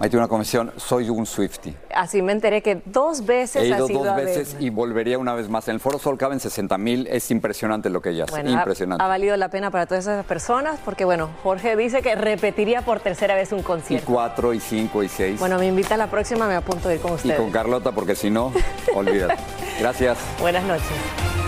Ahí 0.00 0.08
tiene 0.08 0.18
una 0.24 0.28
confesión, 0.28 0.72
soy 0.76 1.10
un 1.10 1.26
Swifty. 1.26 1.74
Así 1.94 2.22
me 2.22 2.32
enteré 2.32 2.62
que 2.62 2.80
dos 2.86 3.24
veces 3.26 3.62
He 3.62 3.66
ido 3.68 3.86
dos 3.86 4.06
a 4.08 4.16
veces 4.16 4.56
y 4.58 4.70
volvería 4.70 5.18
una 5.18 5.34
vez 5.34 5.48
más. 5.50 5.68
En 5.68 5.74
el 5.74 5.80
Foro 5.80 5.98
Sol 5.98 6.16
caben 6.16 6.40
60 6.40 6.76
mil, 6.78 7.06
es 7.06 7.30
impresionante 7.30 7.90
lo 7.90 8.00
que 8.00 8.10
ella 8.10 8.24
hace, 8.24 8.32
Bueno, 8.32 8.50
ha- 8.50 8.54
impresionante. 8.54 9.04
Ha, 9.04 9.06
valido 9.06 9.36
la 9.36 9.50
pena 9.50 9.70
para 9.70 9.84
todas 9.86 10.04
esas 10.04 10.24
personas 10.24 10.80
porque, 10.84 11.04
bueno, 11.04 11.28
Jorge 11.42 11.76
dice 11.76 12.00
que 12.00 12.14
repetiría 12.16 12.80
por 12.82 13.00
tercera 13.00 13.34
vez 13.34 13.52
un 13.52 13.60
Y 13.60 13.62
concierto. 13.62 14.06
cuatro, 14.10 14.54
y 14.54 14.58
cinco, 14.60 15.02
y 15.02 15.08
seis. 15.08 15.38
Bueno, 15.38 15.58
me 15.58 15.66
invita 15.66 15.94
a 15.94 15.98
la 15.98 16.06
próxima, 16.08 16.48
me 16.48 16.54
apunto 16.54 16.88
a 16.88 16.94
ir 16.94 17.00
con 17.00 17.12
y 17.12 17.14
ustedes. 17.16 17.36
con 17.36 17.50
Carlota, 17.50 17.92
porque 17.92 18.16
si 18.16 18.30
no, 18.30 18.52
olvídate. 18.94 19.36
Gracias. 19.78 20.16
Buenas 20.40 20.64
noches. 20.64 21.47